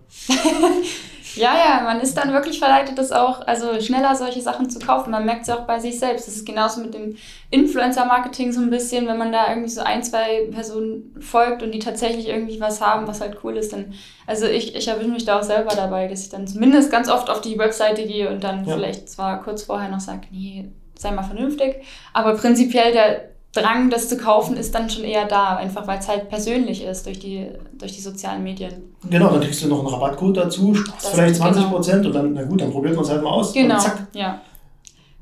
Ja, 1.36 1.54
ja, 1.54 1.82
man 1.82 2.00
ist 2.00 2.16
dann 2.16 2.32
wirklich 2.32 2.58
verleitet, 2.58 2.98
das 2.98 3.12
auch, 3.12 3.46
also 3.46 3.80
schneller 3.80 4.14
solche 4.14 4.40
Sachen 4.40 4.70
zu 4.70 4.78
kaufen. 4.78 5.10
Man 5.10 5.24
merkt 5.24 5.42
es 5.42 5.50
auch 5.50 5.62
bei 5.62 5.78
sich 5.78 5.98
selbst. 5.98 6.26
Das 6.26 6.36
ist 6.36 6.46
genauso 6.46 6.80
mit 6.80 6.94
dem 6.94 7.16
Influencer-Marketing 7.50 8.52
so 8.52 8.60
ein 8.60 8.70
bisschen, 8.70 9.06
wenn 9.06 9.18
man 9.18 9.32
da 9.32 9.48
irgendwie 9.50 9.68
so 9.68 9.82
ein, 9.82 10.02
zwei 10.02 10.48
Personen 10.50 11.14
folgt 11.20 11.62
und 11.62 11.72
die 11.72 11.78
tatsächlich 11.78 12.28
irgendwie 12.28 12.60
was 12.60 12.80
haben, 12.80 13.06
was 13.06 13.20
halt 13.20 13.38
cool 13.44 13.56
ist, 13.56 13.72
dann, 13.72 13.94
also 14.26 14.46
ich, 14.46 14.74
ich 14.74 14.88
erwische 14.88 15.10
mich 15.10 15.24
da 15.24 15.38
auch 15.38 15.44
selber 15.44 15.74
dabei, 15.76 16.08
dass 16.08 16.22
ich 16.22 16.30
dann 16.30 16.46
zumindest 16.46 16.90
ganz 16.90 17.08
oft 17.08 17.30
auf 17.30 17.40
die 17.40 17.58
Webseite 17.58 18.04
gehe 18.04 18.30
und 18.30 18.42
dann 18.42 18.64
ja. 18.64 18.74
vielleicht 18.74 19.08
zwar 19.08 19.42
kurz 19.42 19.62
vorher 19.62 19.90
noch 19.90 20.00
sage, 20.00 20.26
nee, 20.30 20.70
sei 20.98 21.10
mal 21.10 21.22
vernünftig, 21.22 21.82
aber 22.12 22.34
prinzipiell 22.34 22.92
der, 22.92 23.35
Drang, 23.60 23.90
das 23.90 24.08
zu 24.08 24.16
kaufen, 24.16 24.56
ist 24.56 24.74
dann 24.74 24.88
schon 24.88 25.04
eher 25.04 25.26
da, 25.26 25.56
einfach 25.56 25.86
weil 25.86 25.98
es 25.98 26.08
halt 26.08 26.28
persönlich 26.28 26.84
ist 26.84 27.06
durch 27.06 27.18
die, 27.18 27.48
durch 27.72 27.94
die 27.94 28.00
sozialen 28.00 28.42
Medien. 28.42 28.94
Genau, 29.08 29.30
dann 29.30 29.40
kriegst 29.40 29.62
du 29.62 29.68
noch 29.68 29.80
einen 29.80 29.88
Rabattcode 29.88 30.36
dazu, 30.36 30.74
vielleicht 30.98 31.36
20 31.36 31.62
genau. 31.62 31.74
Prozent 31.74 32.02
genau. 32.02 32.08
und 32.08 32.14
dann, 32.14 32.32
na 32.34 32.42
gut, 32.44 32.60
dann 32.60 32.70
probiert 32.70 32.94
man 32.94 33.04
es 33.04 33.10
halt 33.10 33.22
mal 33.22 33.30
aus. 33.30 33.52
Genau, 33.52 33.82
ja. 34.12 34.40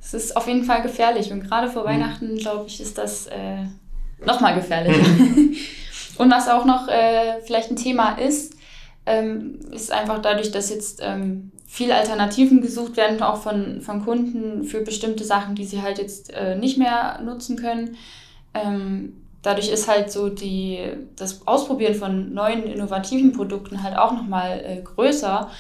Es 0.01 0.13
ist 0.13 0.37
auf 0.37 0.47
jeden 0.47 0.65
Fall 0.65 0.83
gefährlich 0.83 1.33
und 1.33 1.49
gerade 1.49 1.69
vor 1.69 1.83
mhm. 1.83 1.89
Weihnachten, 1.89 2.37
glaube 2.37 2.65
ich, 2.67 2.81
ist 2.81 2.99
das 2.99 3.27
äh, 3.27 3.65
nochmal 4.25 4.55
gefährlich. 4.55 4.97
Mhm. 4.97 5.57
und 6.19 6.31
was 6.31 6.49
auch 6.49 6.65
noch 6.65 6.89
äh, 6.89 7.41
vielleicht 7.45 7.71
ein 7.71 7.77
Thema 7.77 8.19
ist, 8.19 8.54
ähm, 9.07 9.59
ist 9.73 9.93
einfach 9.93 10.21
dadurch, 10.21 10.51
dass 10.51 10.71
jetzt 10.71 11.01
ähm, 11.03 11.53
viele 11.67 11.95
Alternativen 11.95 12.61
gesucht 12.61 12.97
werden, 12.97 13.23
auch 13.23 13.43
von, 13.43 13.81
von 13.81 14.05
Kunden 14.05 14.65
für 14.65 14.81
bestimmte 14.81 15.25
Sachen, 15.25 15.55
die 15.55 15.65
sie 15.65 15.83
halt 15.83 15.99
jetzt 15.99 16.33
äh, 16.33 16.57
nicht 16.57 16.79
mehr 16.79 17.21
nutzen 17.23 17.57
können 17.57 17.97
ähm, 18.55 19.15
dadurch 19.43 19.69
ist 19.69 19.89
halt 19.89 20.11
so 20.11 20.29
die, 20.29 20.81
das 21.17 21.47
Ausprobieren 21.47 21.95
von 21.95 22.33
neuen 22.33 22.65
innovativen 22.65 23.33
Produkten 23.33 23.83
halt 23.83 23.97
auch 23.97 24.13
nochmal 24.13 24.61
äh, 24.65 24.81
größer. 24.83 25.51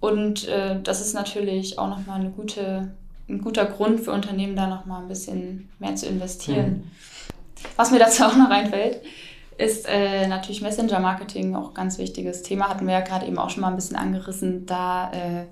Und 0.00 0.48
äh, 0.48 0.80
das 0.82 1.00
ist 1.00 1.14
natürlich 1.14 1.78
auch 1.78 1.88
nochmal 1.88 2.20
eine 2.20 2.30
gute, 2.30 2.92
ein 3.28 3.40
guter 3.40 3.66
Grund 3.66 4.00
für 4.00 4.12
Unternehmen, 4.12 4.56
da 4.56 4.66
nochmal 4.66 5.02
ein 5.02 5.08
bisschen 5.08 5.68
mehr 5.78 5.94
zu 5.96 6.06
investieren. 6.06 6.66
Mhm. 6.66 6.82
Was 7.76 7.90
mir 7.90 7.98
dazu 7.98 8.24
auch 8.24 8.36
noch 8.36 8.50
einfällt, 8.50 9.00
ist 9.56 9.86
äh, 9.88 10.26
natürlich 10.26 10.62
Messenger-Marketing 10.62 11.54
auch 11.54 11.68
ein 11.68 11.74
ganz 11.74 11.98
wichtiges 11.98 12.42
Thema. 12.42 12.68
Hatten 12.68 12.86
wir 12.86 12.94
ja 12.94 13.00
gerade 13.00 13.26
eben 13.26 13.38
auch 13.38 13.50
schon 13.50 13.60
mal 13.60 13.68
ein 13.68 13.76
bisschen 13.76 13.96
angerissen. 13.96 14.66
Da 14.66 15.12
äh, 15.12 15.44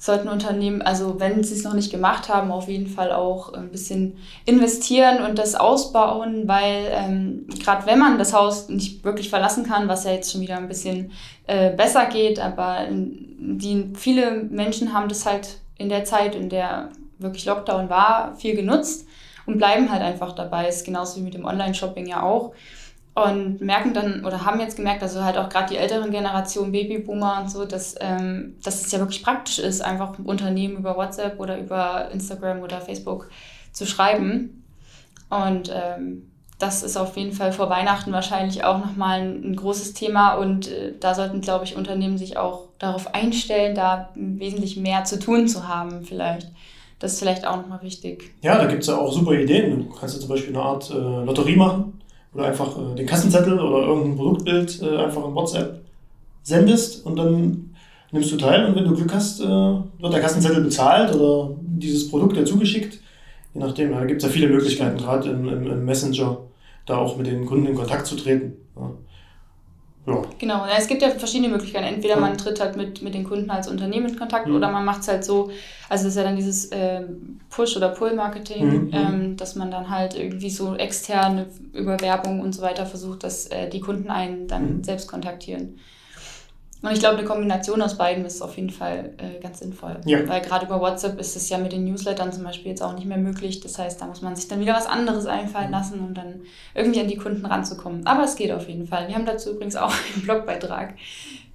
sollten 0.00 0.28
Unternehmen, 0.28 0.80
also 0.80 1.20
wenn 1.20 1.44
sie 1.44 1.54
es 1.54 1.62
noch 1.62 1.74
nicht 1.74 1.90
gemacht 1.90 2.30
haben, 2.30 2.50
auf 2.50 2.68
jeden 2.68 2.86
Fall 2.86 3.12
auch 3.12 3.52
ein 3.52 3.70
bisschen 3.70 4.16
investieren 4.46 5.22
und 5.22 5.38
das 5.38 5.54
ausbauen, 5.54 6.48
weil 6.48 6.86
ähm, 6.90 7.46
gerade 7.62 7.86
wenn 7.86 7.98
man 7.98 8.18
das 8.18 8.32
Haus 8.32 8.70
nicht 8.70 9.04
wirklich 9.04 9.28
verlassen 9.28 9.64
kann, 9.66 9.88
was 9.88 10.04
ja 10.04 10.12
jetzt 10.12 10.32
schon 10.32 10.40
wieder 10.40 10.56
ein 10.56 10.68
bisschen 10.68 11.12
äh, 11.46 11.70
besser 11.70 12.06
geht, 12.06 12.40
aber 12.40 12.86
die, 12.90 13.92
viele 13.94 14.42
Menschen 14.44 14.94
haben 14.94 15.10
das 15.10 15.26
halt 15.26 15.58
in 15.76 15.90
der 15.90 16.04
Zeit, 16.04 16.34
in 16.34 16.48
der 16.48 16.88
wirklich 17.18 17.44
Lockdown 17.44 17.90
war, 17.90 18.34
viel 18.36 18.56
genutzt 18.56 19.06
und 19.46 19.58
bleiben 19.58 19.90
halt 19.90 20.02
einfach 20.02 20.32
dabei. 20.32 20.68
Ist 20.68 20.84
genauso 20.84 21.18
wie 21.20 21.24
mit 21.24 21.34
dem 21.34 21.44
Online-Shopping 21.44 22.06
ja 22.06 22.22
auch 22.22 22.52
und 23.14 23.60
merken 23.60 23.92
dann 23.92 24.24
oder 24.24 24.44
haben 24.44 24.60
jetzt 24.60 24.76
gemerkt, 24.76 25.02
also 25.02 25.24
halt 25.24 25.36
auch 25.36 25.48
gerade 25.48 25.72
die 25.72 25.76
älteren 25.76 26.10
Generationen, 26.10 26.72
Babyboomer 26.72 27.40
und 27.40 27.50
so, 27.50 27.64
dass, 27.64 27.94
ähm, 28.00 28.56
dass 28.62 28.84
es 28.84 28.92
ja 28.92 28.98
wirklich 28.98 29.22
praktisch 29.22 29.58
ist, 29.58 29.82
einfach 29.82 30.18
Unternehmen 30.22 30.76
über 30.76 30.96
WhatsApp 30.96 31.40
oder 31.40 31.58
über 31.58 32.10
Instagram 32.12 32.60
oder 32.60 32.80
Facebook 32.80 33.28
zu 33.72 33.86
schreiben. 33.86 34.64
Und 35.28 35.72
ähm, 35.74 36.30
das 36.58 36.82
ist 36.82 36.96
auf 36.96 37.16
jeden 37.16 37.32
Fall 37.32 37.52
vor 37.52 37.70
Weihnachten 37.70 38.12
wahrscheinlich 38.12 38.64
auch 38.64 38.78
nochmal 38.78 39.20
ein, 39.20 39.52
ein 39.52 39.56
großes 39.56 39.94
Thema 39.94 40.34
und 40.34 40.68
äh, 40.68 40.92
da 40.98 41.14
sollten, 41.14 41.40
glaube 41.40 41.64
ich, 41.64 41.76
Unternehmen 41.76 42.18
sich 42.18 42.36
auch 42.36 42.68
darauf 42.78 43.14
einstellen, 43.14 43.74
da 43.74 44.10
wesentlich 44.14 44.76
mehr 44.76 45.04
zu 45.04 45.18
tun 45.18 45.48
zu 45.48 45.66
haben 45.66 46.04
vielleicht. 46.04 46.48
Das 47.00 47.14
ist 47.14 47.18
vielleicht 47.18 47.46
auch 47.46 47.56
nochmal 47.56 47.82
wichtig. 47.82 48.30
Ja, 48.42 48.58
da 48.58 48.66
gibt 48.66 48.82
es 48.82 48.88
ja 48.88 48.98
auch 48.98 49.12
super 49.12 49.32
Ideen. 49.32 49.88
Du 49.88 49.94
kannst 49.94 50.14
ja 50.14 50.20
zum 50.20 50.28
Beispiel 50.28 50.54
eine 50.54 50.62
Art 50.62 50.90
äh, 50.90 51.24
Lotterie 51.24 51.56
machen 51.56 52.00
oder 52.34 52.44
einfach 52.44 52.76
äh, 52.76 52.94
den 52.94 53.06
Kassenzettel 53.06 53.58
oder 53.58 53.86
irgendein 53.86 54.16
Produktbild 54.16 54.82
äh, 54.82 54.96
einfach 54.98 55.26
in 55.26 55.34
WhatsApp 55.34 55.80
sendest 56.42 57.04
und 57.04 57.16
dann 57.16 57.74
nimmst 58.12 58.30
du 58.32 58.36
teil 58.36 58.66
und 58.66 58.76
wenn 58.76 58.84
du 58.84 58.94
Glück 58.94 59.14
hast, 59.14 59.40
äh, 59.40 59.46
wird 59.46 60.12
der 60.12 60.20
Kassenzettel 60.20 60.62
bezahlt 60.62 61.14
oder 61.14 61.56
dieses 61.62 62.10
Produkt 62.10 62.36
dir 62.36 62.44
zugeschickt. 62.44 63.00
Je 63.54 63.60
nachdem, 63.60 63.92
da 63.92 64.04
gibt 64.04 64.22
es 64.22 64.28
ja 64.28 64.32
viele 64.32 64.48
Möglichkeiten, 64.48 64.98
gerade 64.98 65.30
im, 65.30 65.48
im, 65.48 65.66
im, 65.66 65.84
Messenger, 65.84 66.38
da 66.86 66.98
auch 66.98 67.16
mit 67.16 67.26
den 67.26 67.46
Kunden 67.46 67.66
in 67.66 67.74
Kontakt 67.74 68.06
zu 68.06 68.16
treten. 68.16 68.56
Ja. 68.76 68.90
Ja. 70.06 70.22
Genau, 70.38 70.64
es 70.76 70.88
gibt 70.88 71.02
ja 71.02 71.10
verschiedene 71.10 71.50
Möglichkeiten. 71.50 71.84
Entweder 71.84 72.18
man 72.18 72.38
tritt 72.38 72.60
halt 72.60 72.76
mit, 72.76 73.02
mit 73.02 73.14
den 73.14 73.24
Kunden 73.24 73.50
als 73.50 73.68
Unternehmen 73.68 74.08
in 74.08 74.18
Kontakt 74.18 74.46
mhm. 74.46 74.56
oder 74.56 74.70
man 74.70 74.84
macht 74.84 75.02
es 75.02 75.08
halt 75.08 75.24
so, 75.24 75.50
also 75.88 76.04
das 76.04 76.12
ist 76.12 76.16
ja 76.16 76.22
dann 76.22 76.36
dieses 76.36 76.66
äh, 76.72 77.02
Push- 77.50 77.76
oder 77.76 77.90
Pull-Marketing, 77.90 78.66
mhm. 78.66 78.84
mhm. 78.86 78.90
ähm, 78.92 79.36
dass 79.36 79.56
man 79.56 79.70
dann 79.70 79.90
halt 79.90 80.16
irgendwie 80.16 80.50
so 80.50 80.74
externe 80.74 81.46
über 81.74 82.00
Werbung 82.00 82.40
und 82.40 82.54
so 82.54 82.62
weiter 82.62 82.86
versucht, 82.86 83.24
dass 83.24 83.46
äh, 83.48 83.68
die 83.68 83.80
Kunden 83.80 84.10
einen 84.10 84.48
dann 84.48 84.78
mhm. 84.78 84.84
selbst 84.84 85.06
kontaktieren. 85.06 85.78
Und 86.82 86.92
ich 86.92 87.00
glaube, 87.00 87.18
eine 87.18 87.26
Kombination 87.26 87.82
aus 87.82 87.98
beiden 87.98 88.24
ist 88.24 88.40
auf 88.40 88.56
jeden 88.56 88.70
Fall 88.70 89.12
äh, 89.18 89.38
ganz 89.40 89.58
sinnvoll. 89.58 90.00
Ja. 90.06 90.26
Weil 90.26 90.40
gerade 90.40 90.64
über 90.64 90.80
WhatsApp 90.80 91.20
ist 91.20 91.36
es 91.36 91.48
ja 91.50 91.58
mit 91.58 91.72
den 91.72 91.84
Newslettern 91.84 92.32
zum 92.32 92.42
Beispiel 92.42 92.70
jetzt 92.70 92.82
auch 92.82 92.94
nicht 92.94 93.04
mehr 93.06 93.18
möglich. 93.18 93.60
Das 93.60 93.78
heißt, 93.78 94.00
da 94.00 94.06
muss 94.06 94.22
man 94.22 94.34
sich 94.34 94.48
dann 94.48 94.60
wieder 94.60 94.74
was 94.74 94.86
anderes 94.86 95.26
einfallen 95.26 95.70
lassen, 95.70 96.00
um 96.00 96.14
dann 96.14 96.40
irgendwie 96.74 97.00
an 97.00 97.08
die 97.08 97.16
Kunden 97.16 97.44
ranzukommen. 97.44 98.06
Aber 98.06 98.24
es 98.24 98.34
geht 98.34 98.50
auf 98.50 98.66
jeden 98.66 98.86
Fall. 98.86 99.08
Wir 99.08 99.14
haben 99.14 99.26
dazu 99.26 99.50
übrigens 99.50 99.76
auch 99.76 99.92
einen 100.14 100.22
Blogbeitrag, 100.24 100.94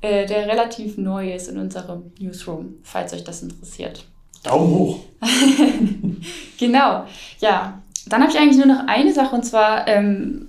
äh, 0.01 0.27
der 0.27 0.47
relativ 0.47 0.97
neu 0.97 1.33
ist 1.33 1.47
in 1.47 1.57
unserem 1.57 2.11
Newsroom, 2.19 2.75
falls 2.83 3.11
euch 3.13 3.23
das 3.23 3.41
interessiert. 3.41 4.05
Daumen 4.43 4.69
hoch. 4.69 4.99
genau. 6.59 7.05
Ja, 7.39 7.81
dann 8.07 8.21
habe 8.21 8.31
ich 8.31 8.37
eigentlich 8.37 8.63
nur 8.63 8.75
noch 8.75 8.85
eine 8.87 9.11
Sache 9.11 9.35
und 9.35 9.43
zwar. 9.43 9.87
Ähm, 9.87 10.44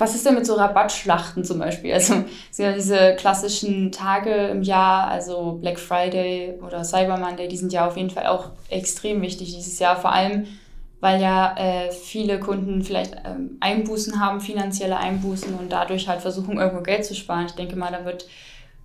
Was 0.00 0.14
ist 0.14 0.24
denn 0.24 0.34
mit 0.34 0.46
so 0.46 0.54
Rabattschlachten 0.54 1.44
zum 1.44 1.58
Beispiel? 1.58 1.92
Also 1.92 2.24
ja 2.56 2.72
diese 2.72 3.14
klassischen 3.16 3.92
Tage 3.92 4.48
im 4.48 4.62
Jahr, 4.62 5.08
also 5.08 5.58
Black 5.60 5.78
Friday 5.78 6.54
oder 6.66 6.84
Cyber 6.84 7.18
Monday, 7.18 7.48
die 7.48 7.58
sind 7.58 7.70
ja 7.72 7.86
auf 7.86 7.98
jeden 7.98 8.08
Fall 8.08 8.26
auch 8.26 8.50
extrem 8.70 9.20
wichtig 9.20 9.54
dieses 9.54 9.78
Jahr. 9.78 9.96
Vor 9.96 10.10
allem, 10.10 10.46
weil 11.00 11.20
ja 11.20 11.54
äh, 11.58 11.90
viele 11.90 12.40
Kunden 12.40 12.82
vielleicht 12.82 13.14
ähm, 13.26 13.58
Einbußen 13.60 14.18
haben, 14.18 14.40
finanzielle 14.40 14.96
Einbußen 14.96 15.54
und 15.54 15.70
dadurch 15.70 16.08
halt 16.08 16.22
versuchen, 16.22 16.56
irgendwo 16.56 16.82
Geld 16.82 17.04
zu 17.04 17.14
sparen. 17.14 17.46
Ich 17.46 17.52
denke 17.52 17.76
mal, 17.76 17.92
da 17.92 18.06
wird 18.06 18.26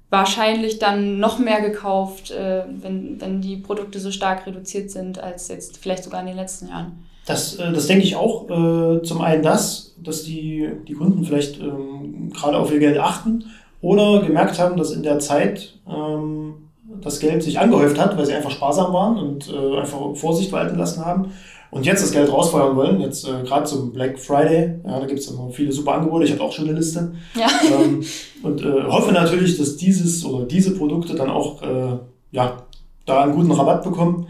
wahrscheinlich 0.10 0.80
dann 0.80 1.20
noch 1.20 1.40
mehr 1.40 1.62
gekauft, 1.62 2.32
äh, 2.32 2.66
wenn, 2.68 3.22
wenn 3.22 3.42
die 3.42 3.56
Produkte 3.56 4.02
so 4.02 4.12
stark 4.12 4.46
reduziert 4.46 4.92
sind, 4.92 5.18
als 5.18 5.48
jetzt 5.48 5.78
vielleicht 5.78 6.04
sogar 6.04 6.20
in 6.20 6.28
den 6.28 6.36
letzten 6.36 6.68
Jahren. 6.68 7.06
Das, 7.26 7.56
äh, 7.56 7.72
das 7.74 7.88
denke 7.88 8.04
ich 8.04 8.16
auch. 8.16 8.50
Äh, 8.50 9.02
zum 9.04 9.22
einen 9.22 9.44
das, 9.44 9.96
dass 10.04 10.24
die, 10.24 10.70
die 10.88 10.94
Kunden 10.94 11.24
vielleicht 11.24 11.60
ähm, 11.60 12.32
gerade 12.34 12.58
auf 12.58 12.72
ihr 12.72 12.80
Geld 12.80 12.98
achten 12.98 13.46
oder 13.82 14.22
gemerkt 14.22 14.60
haben, 14.60 14.78
dass 14.78 14.92
in 14.92 15.04
der 15.04 15.20
Zeit 15.20 15.78
ähm, 15.88 16.54
das 17.02 17.20
Geld 17.20 17.44
sich 17.44 17.60
angehäuft 17.60 18.00
hat, 18.00 18.18
weil 18.18 18.26
sie 18.26 18.34
einfach 18.34 18.52
sparsam 18.52 18.94
waren 18.94 19.18
und 19.18 19.52
äh, 19.52 19.80
einfach 19.80 20.16
Vorsicht 20.16 20.52
walten 20.52 20.78
lassen 20.78 21.06
haben 21.06 21.32
und 21.72 21.86
jetzt 21.86 22.02
das 22.02 22.12
Geld 22.12 22.32
rausfeuern 22.32 22.76
wollen. 22.76 23.02
Jetzt 23.02 23.28
äh, 23.28 23.44
gerade 23.44 23.66
zum 23.66 23.92
Black 23.92 24.18
Friday, 24.18 24.80
ja, 24.86 25.00
da 25.00 25.06
gibt 25.06 25.20
es 25.20 25.28
immer 25.28 25.50
viele 25.50 25.72
super 25.72 25.96
Angebote. 25.96 26.26
Ich 26.26 26.32
habe 26.32 26.42
auch 26.44 26.52
schon 26.52 26.66
eine 26.70 26.78
Liste. 26.78 27.14
Ja. 27.36 27.48
Ähm, 27.66 28.04
und 28.44 28.62
äh, 28.62 28.84
hoffe 28.84 29.12
natürlich, 29.12 29.58
dass 29.58 29.76
dieses 29.76 30.24
oder 30.24 30.46
diese 30.46 30.76
Produkte 30.78 31.16
dann 31.16 31.30
auch 31.30 31.62
äh, 31.64 31.98
ja, 32.32 32.58
da 33.06 33.24
einen 33.24 33.34
guten 33.34 33.52
Rabatt 33.52 33.84
bekommen. 33.84 34.28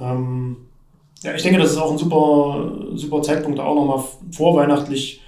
Ähm, 0.00 0.56
ja, 1.22 1.34
ich 1.34 1.42
denke, 1.42 1.58
das 1.58 1.72
ist 1.72 1.78
auch 1.78 1.90
ein 1.90 1.98
super, 1.98 2.72
super 2.94 3.22
Zeitpunkt, 3.22 3.58
auch 3.58 3.74
nochmal 3.74 4.04
vorweihnachtlich 4.30 5.22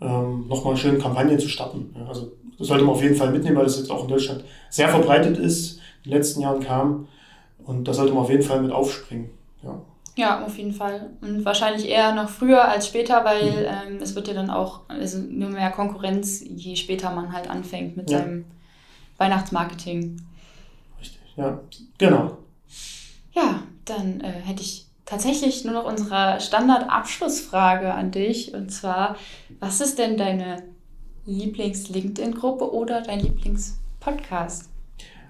ähm, 0.00 0.46
nochmal 0.48 0.76
schön 0.76 0.98
Kampagnen 0.98 1.38
zu 1.38 1.48
starten. 1.48 1.94
Ja, 1.98 2.06
also 2.06 2.32
das 2.58 2.68
sollte 2.68 2.84
man 2.84 2.94
auf 2.94 3.02
jeden 3.02 3.16
Fall 3.16 3.30
mitnehmen, 3.30 3.56
weil 3.56 3.64
das 3.64 3.78
jetzt 3.78 3.90
auch 3.90 4.02
in 4.02 4.08
Deutschland 4.08 4.44
sehr 4.70 4.88
verbreitet 4.88 5.38
ist, 5.38 5.78
in 6.04 6.10
den 6.10 6.18
letzten 6.18 6.40
Jahren 6.40 6.60
kam. 6.60 7.08
Und 7.64 7.88
da 7.88 7.94
sollte 7.94 8.12
man 8.12 8.22
auf 8.24 8.30
jeden 8.30 8.42
Fall 8.42 8.60
mit 8.60 8.72
aufspringen. 8.72 9.30
Ja. 9.62 9.80
Ja, 10.16 10.44
auf 10.44 10.56
jeden 10.58 10.72
Fall. 10.72 11.10
Und 11.22 11.44
wahrscheinlich 11.44 11.88
eher 11.88 12.14
noch 12.14 12.28
früher 12.28 12.68
als 12.68 12.86
später, 12.86 13.24
weil 13.24 13.50
mhm. 13.50 13.94
ähm, 13.96 13.98
es 14.00 14.14
wird 14.14 14.28
ja 14.28 14.34
dann 14.34 14.50
auch 14.50 14.80
also 14.86 15.18
nur 15.18 15.50
mehr 15.50 15.70
Konkurrenz, 15.70 16.44
je 16.54 16.76
später 16.76 17.10
man 17.10 17.32
halt 17.32 17.50
anfängt 17.50 17.96
mit 17.96 18.10
ja. 18.10 18.18
seinem 18.18 18.44
Weihnachtsmarketing. 19.18 20.20
Richtig, 21.00 21.20
ja, 21.36 21.60
genau. 21.98 22.38
Ja, 23.32 23.62
dann 23.84 24.20
äh, 24.20 24.30
hätte 24.30 24.62
ich 24.62 24.86
tatsächlich 25.06 25.64
nur 25.64 25.74
noch 25.74 25.84
unsere 25.84 26.40
Standardabschlussfrage 26.40 27.92
an 27.92 28.10
dich. 28.10 28.54
Und 28.54 28.70
zwar, 28.70 29.16
was 29.60 29.80
ist 29.80 29.98
denn 29.98 30.16
deine 30.16 30.62
Lieblings-LinkedIn-Gruppe 31.26 32.72
oder 32.72 33.02
dein 33.02 33.20
Lieblings-Podcast? 33.20 34.70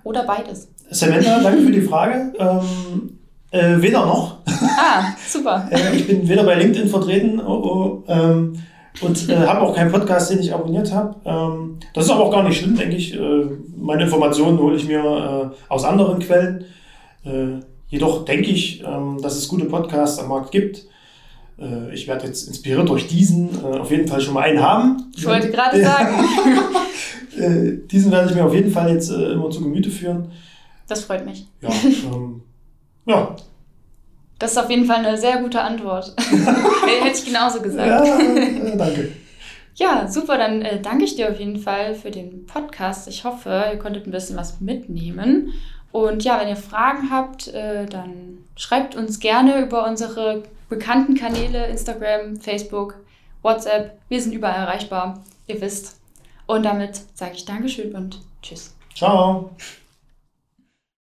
Oder 0.05 0.25
beides? 0.25 0.69
Samantha, 0.91 1.41
danke 1.41 1.63
für 1.63 1.73
die 1.73 1.81
Frage. 1.81 2.33
Ähm, 2.39 3.19
äh, 3.51 3.81
weder 3.81 4.05
noch. 4.05 4.39
Ah, 4.47 5.05
super. 5.29 5.69
äh, 5.71 5.97
ich 5.97 6.07
bin 6.07 6.29
weder 6.29 6.45
bei 6.45 6.57
LinkedIn 6.57 6.89
vertreten 6.89 7.41
oh, 7.41 7.53
oh, 7.53 8.05
ähm, 8.09 8.59
und 9.01 9.29
äh, 9.29 9.37
habe 9.37 9.61
auch 9.61 9.75
keinen 9.75 9.91
Podcast, 9.91 10.31
den 10.31 10.41
ich 10.41 10.53
abonniert 10.53 10.93
habe. 10.93 11.17
Ähm, 11.25 11.79
das 11.95 12.05
ist 12.05 12.11
aber 12.11 12.25
auch 12.25 12.33
gar 12.33 12.43
nicht 12.43 12.59
schlimm, 12.59 12.77
denke 12.77 12.97
ich. 12.97 13.15
Äh, 13.15 13.47
meine 13.77 14.05
Informationen 14.05 14.59
hole 14.59 14.77
ich 14.77 14.87
mir 14.87 15.53
äh, 15.53 15.73
aus 15.73 15.85
anderen 15.85 16.19
Quellen. 16.19 16.65
Jedoch 17.89 18.25
denke 18.25 18.51
ich, 18.51 18.83
ähm, 18.85 19.19
dass 19.23 19.37
es 19.37 19.49
gute 19.49 19.67
Podcasts 19.67 20.19
am 20.19 20.29
Markt 20.29 20.51
gibt. 20.51 20.85
Äh, 21.59 21.95
ich 21.95 22.09
werde 22.09 22.27
jetzt 22.27 22.49
inspiriert 22.49 22.89
durch 22.89 23.07
diesen 23.07 23.51
äh, 23.63 23.79
auf 23.79 23.91
jeden 23.91 24.09
Fall 24.09 24.21
schon 24.21 24.35
mal 24.35 24.43
einen 24.43 24.61
haben. 24.61 25.13
Ich 25.17 25.27
wollte 25.27 25.51
gerade 25.51 25.83
sagen. 25.83 26.15
Äh, 27.37 27.79
diesen 27.91 28.13
werde 28.13 28.31
ich 28.31 28.37
mir 28.37 28.45
auf 28.45 28.55
jeden 28.55 28.71
Fall 28.71 28.89
jetzt 28.95 29.11
immer 29.11 29.51
zu 29.51 29.61
Gemüte 29.61 29.91
führen. 29.91 30.31
Das 30.87 31.03
freut 31.03 31.27
mich. 31.27 31.49
Ja, 31.61 31.69
ähm, 32.13 32.43
ja. 33.07 33.35
Das 34.39 34.53
ist 34.53 34.59
auf 34.59 34.71
jeden 34.71 34.85
Fall 34.85 35.05
eine 35.05 35.19
sehr 35.19 35.43
gute 35.43 35.61
Antwort. 35.61 36.15
Hätte 36.19 37.19
ich 37.19 37.25
genauso 37.25 37.61
gesagt. 37.61 38.07
Ja, 38.07 38.77
danke. 38.77 39.11
Ja, 39.75 40.07
super. 40.09 40.39
Dann 40.39 40.63
äh, 40.63 40.81
danke 40.81 41.05
ich 41.05 41.17
dir 41.17 41.31
auf 41.31 41.39
jeden 41.39 41.59
Fall 41.59 41.95
für 41.95 42.11
den 42.11 42.47
Podcast. 42.47 43.09
Ich 43.09 43.25
hoffe, 43.25 43.65
ihr 43.73 43.79
konntet 43.79 44.07
ein 44.07 44.13
bisschen 44.13 44.37
was 44.37 44.61
mitnehmen. 44.61 45.53
Und 45.95 46.25
ja, 46.25 46.41
wenn 46.41 46.49
ihr 46.49 46.57
Fragen 46.57 47.09
habt, 47.09 47.47
äh, 47.47 47.87
dann 47.87 48.39
schreibt 48.57 48.97
uns 48.97 49.21
gerne 49.21 49.63
über 49.63 49.87
unsere 49.87 50.43
bekannten 50.69 51.15
Kanäle, 51.15 51.67
Instagram, 51.69 52.41
Facebook, 52.41 52.97
WhatsApp. 53.43 53.97
Wir 54.09 54.21
sind 54.21 54.33
überall 54.33 54.57
erreichbar, 54.57 55.23
ihr 55.47 55.61
wisst. 55.61 56.01
Und 56.47 56.65
damit 56.65 57.01
sage 57.15 57.35
ich 57.35 57.45
Dankeschön 57.45 57.95
und 57.95 58.21
Tschüss. 58.43 58.75
Ciao. 58.93 59.51